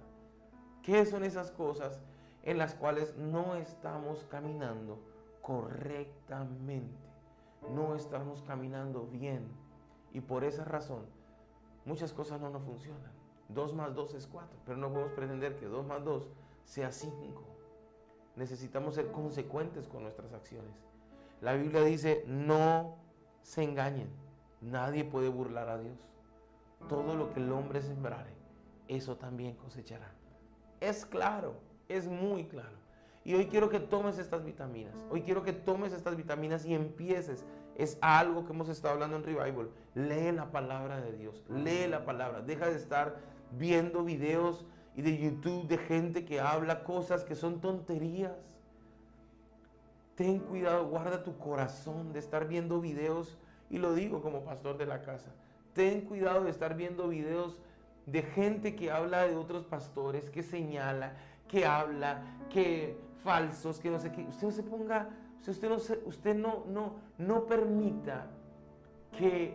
¿Qué 0.82 1.04
son 1.06 1.24
esas 1.24 1.50
cosas 1.50 2.00
en 2.42 2.58
las 2.58 2.74
cuales 2.74 3.16
no 3.16 3.54
estamos 3.54 4.24
caminando 4.30 5.00
correctamente? 5.42 6.98
No 7.74 7.94
estamos 7.94 8.42
caminando 8.42 9.06
bien. 9.06 9.48
Y 10.12 10.20
por 10.20 10.44
esa 10.44 10.64
razón, 10.64 11.04
muchas 11.84 12.12
cosas 12.12 12.40
no 12.40 12.50
nos 12.50 12.62
funcionan. 12.62 13.12
2 13.48 13.74
más 13.74 13.94
2 13.94 14.14
es 14.14 14.26
4, 14.26 14.60
pero 14.64 14.78
no 14.78 14.90
podemos 14.90 15.12
pretender 15.12 15.56
que 15.56 15.66
2 15.66 15.86
más 15.86 16.04
2 16.04 16.28
sea 16.64 16.92
5. 16.92 17.42
Necesitamos 18.36 18.94
ser 18.94 19.10
consecuentes 19.10 19.88
con 19.88 20.02
nuestras 20.02 20.32
acciones. 20.32 20.89
La 21.40 21.54
Biblia 21.54 21.82
dice, 21.82 22.24
no 22.26 22.98
se 23.42 23.62
engañen, 23.62 24.10
nadie 24.60 25.04
puede 25.04 25.28
burlar 25.28 25.68
a 25.68 25.78
Dios. 25.78 25.98
Todo 26.88 27.14
lo 27.14 27.32
que 27.32 27.40
el 27.40 27.50
hombre 27.52 27.82
sembrare, 27.82 28.32
eso 28.88 29.16
también 29.16 29.54
cosechará. 29.56 30.12
Es 30.80 31.06
claro, 31.06 31.54
es 31.88 32.06
muy 32.08 32.44
claro. 32.44 32.80
Y 33.24 33.34
hoy 33.34 33.46
quiero 33.46 33.68
que 33.68 33.80
tomes 33.80 34.18
estas 34.18 34.44
vitaminas. 34.44 34.94
Hoy 35.10 35.22
quiero 35.22 35.42
que 35.42 35.52
tomes 35.52 35.92
estas 35.92 36.16
vitaminas 36.16 36.64
y 36.64 36.74
empieces. 36.74 37.44
Es 37.76 37.98
algo 38.00 38.44
que 38.44 38.52
hemos 38.52 38.68
estado 38.68 38.94
hablando 38.94 39.16
en 39.16 39.24
Revival. 39.24 39.70
Lee 39.94 40.32
la 40.32 40.50
palabra 40.50 41.00
de 41.00 41.12
Dios. 41.12 41.44
Lee 41.48 41.86
la 41.86 42.04
palabra. 42.04 42.40
Deja 42.40 42.66
de 42.66 42.76
estar 42.76 43.16
viendo 43.58 44.04
videos 44.04 44.64
y 44.96 45.02
de 45.02 45.18
YouTube 45.18 45.66
de 45.68 45.78
gente 45.78 46.24
que 46.24 46.40
habla 46.40 46.82
cosas 46.82 47.24
que 47.24 47.34
son 47.34 47.60
tonterías. 47.60 48.59
Ten 50.20 50.38
cuidado, 50.38 50.86
guarda 50.86 51.24
tu 51.24 51.38
corazón 51.38 52.12
de 52.12 52.18
estar 52.18 52.46
viendo 52.46 52.78
videos, 52.78 53.38
y 53.70 53.78
lo 53.78 53.94
digo 53.94 54.20
como 54.20 54.44
pastor 54.44 54.76
de 54.76 54.84
la 54.84 55.00
casa, 55.00 55.30
ten 55.72 56.02
cuidado 56.02 56.44
de 56.44 56.50
estar 56.50 56.76
viendo 56.76 57.08
videos 57.08 57.58
de 58.04 58.20
gente 58.20 58.76
que 58.76 58.90
habla 58.90 59.26
de 59.26 59.34
otros 59.34 59.64
pastores, 59.64 60.28
que 60.28 60.42
señala, 60.42 61.14
que 61.48 61.64
habla, 61.64 62.20
que 62.50 62.98
falsos, 63.24 63.80
que 63.80 63.88
no 63.88 63.98
sé 63.98 64.12
qué. 64.12 64.20
Usted 64.28 64.46
no 64.48 64.52
se 64.52 64.62
ponga, 64.62 65.08
usted 65.46 65.70
no, 65.70 65.76
usted 66.04 66.34
no, 66.34 66.64
no, 66.66 66.96
no 67.16 67.46
permita 67.46 68.26
que, 69.16 69.54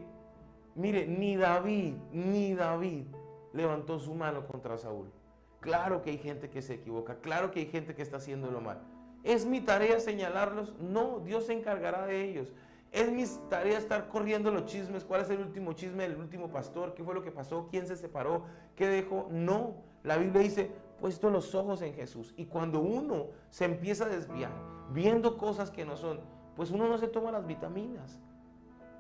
mire, 0.74 1.06
ni 1.06 1.36
David, 1.36 1.94
ni 2.12 2.56
David 2.56 3.06
levantó 3.54 4.00
su 4.00 4.16
mano 4.16 4.48
contra 4.48 4.80
Saúl. 4.80 5.12
Claro 5.60 6.02
que 6.02 6.10
hay 6.10 6.18
gente 6.18 6.50
que 6.50 6.64
se 6.64 6.74
equivoca, 6.74 7.20
claro 7.20 7.52
que 7.52 7.60
hay 7.60 7.68
gente 7.68 7.94
que 7.94 8.02
está 8.02 8.18
haciendo 8.18 8.50
lo 8.50 8.62
mal. 8.62 8.95
¿Es 9.26 9.44
mi 9.44 9.60
tarea 9.60 10.00
señalarlos? 10.00 10.76
No, 10.80 11.20
Dios 11.20 11.48
se 11.48 11.54
encargará 11.54 12.06
de 12.06 12.24
ellos. 12.30 12.54
¿Es 12.92 13.12
mi 13.12 13.26
tarea 13.50 13.80
estar 13.80 14.08
corriendo 14.08 14.52
los 14.52 14.68
chismes? 14.68 15.04
¿Cuál 15.04 15.22
es 15.22 15.30
el 15.32 15.40
último 15.40 15.74
chisme 15.74 16.08
del 16.08 16.18
último 16.18 16.50
pastor? 16.50 16.94
¿Qué 16.94 17.04
fue 17.04 17.16
lo 17.16 17.24
que 17.24 17.32
pasó? 17.32 17.68
¿Quién 17.72 17.88
se 17.88 17.98
separó? 17.98 18.44
¿Qué 18.76 18.88
dejó? 18.88 19.28
No. 19.32 19.78
La 20.04 20.18
Biblia 20.18 20.44
dice, 20.44 20.70
puesto 21.00 21.32
los 21.32 21.56
ojos 21.56 21.82
en 21.82 21.96
Jesús. 21.96 22.36
Y 22.38 22.46
cuando 22.46 22.82
uno 22.82 23.30
se 23.50 23.66
empieza 23.66 24.06
a 24.06 24.10
desviar, 24.10 24.52
viendo 24.92 25.40
cosas 25.40 25.72
que 25.72 25.86
no 25.86 25.98
son, 25.98 26.20
pues 26.56 26.70
uno 26.70 26.88
no 26.88 27.00
se 27.00 27.08
toma 27.08 27.32
las 27.32 27.48
vitaminas. 27.48 28.20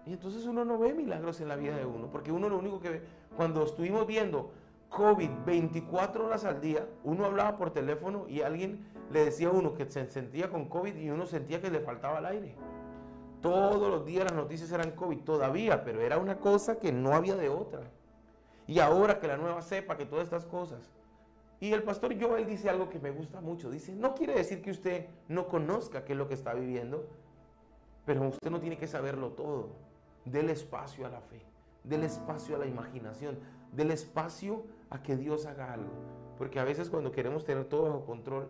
Y 0.08 0.14
entonces 0.14 0.46
uno 0.48 0.66
no 0.66 0.80
ve 0.80 0.92
milagros 0.96 1.40
en 1.40 1.50
la 1.50 1.56
vida 1.56 1.78
de 1.78 1.86
uno, 1.86 2.10
porque 2.10 2.32
uno 2.32 2.50
lo 2.50 2.58
único 2.58 2.80
que 2.80 2.90
ve, 2.90 3.02
cuando 3.38 3.64
estuvimos 3.64 4.08
viendo 4.08 4.52
COVID 4.90 5.30
24 5.46 6.26
horas 6.26 6.46
al 6.46 6.62
día, 6.62 6.88
uno 7.04 7.26
hablaba 7.26 7.58
por 7.58 7.72
teléfono 7.72 8.26
y 8.28 8.42
alguien 8.42 8.86
le 9.12 9.26
decía 9.26 9.50
uno 9.50 9.74
que 9.74 9.86
se 9.86 10.06
sentía 10.08 10.50
con 10.50 10.68
COVID 10.68 10.96
y 10.96 11.10
uno 11.10 11.26
sentía 11.26 11.62
que 11.62 11.70
le 11.70 11.80
faltaba 11.80 12.20
el 12.20 12.26
aire. 12.26 12.56
Todos 13.42 13.90
los 13.90 14.06
días 14.06 14.26
las 14.26 14.34
noticias 14.34 14.72
eran 14.72 14.92
COVID 14.92 15.20
todavía, 15.20 15.84
pero 15.84 16.02
era 16.02 16.18
una 16.18 16.40
cosa 16.40 16.80
que 16.80 16.92
no 16.92 17.14
había 17.14 17.36
de 17.36 17.50
otra. 17.50 17.84
Y 18.68 18.80
ahora 18.80 19.20
que 19.20 19.28
la 19.28 19.38
nueva 19.38 19.62
cepa, 19.62 19.98
que 19.98 20.06
todas 20.06 20.24
estas 20.24 20.46
cosas. 20.46 20.92
Y 21.60 21.72
el 21.72 21.84
pastor 21.84 22.20
Joel 22.20 22.48
dice 22.48 22.70
algo 22.70 22.90
que 22.90 23.00
me 23.00 23.12
gusta 23.12 23.42
mucho. 23.42 23.70
Dice, 23.70 23.94
no 23.94 24.16
quiere 24.16 24.34
decir 24.34 24.62
que 24.62 24.72
usted 24.72 25.08
no 25.28 25.48
conozca 25.48 26.04
qué 26.04 26.14
es 26.14 26.18
lo 26.18 26.28
que 26.28 26.34
está 26.34 26.54
viviendo, 26.54 27.08
pero 28.06 28.28
usted 28.28 28.50
no 28.50 28.60
tiene 28.60 28.78
que 28.78 28.88
saberlo 28.88 29.32
todo. 29.32 29.70
Del 30.26 30.50
espacio 30.50 31.06
a 31.06 31.10
la 31.10 31.22
fe, 31.22 31.42
del 31.84 32.04
espacio 32.04 32.56
a 32.56 32.60
la 32.60 32.66
imaginación, 32.66 33.38
del 33.72 33.92
espacio 33.92 34.64
a 34.90 35.04
que 35.04 35.16
Dios 35.16 35.46
haga 35.46 35.72
algo. 35.72 35.94
Porque 36.38 36.60
a 36.60 36.64
veces 36.64 36.90
cuando 36.90 37.12
queremos 37.12 37.46
tener 37.46 37.66
todo 37.66 37.84
bajo 37.84 38.06
control, 38.06 38.50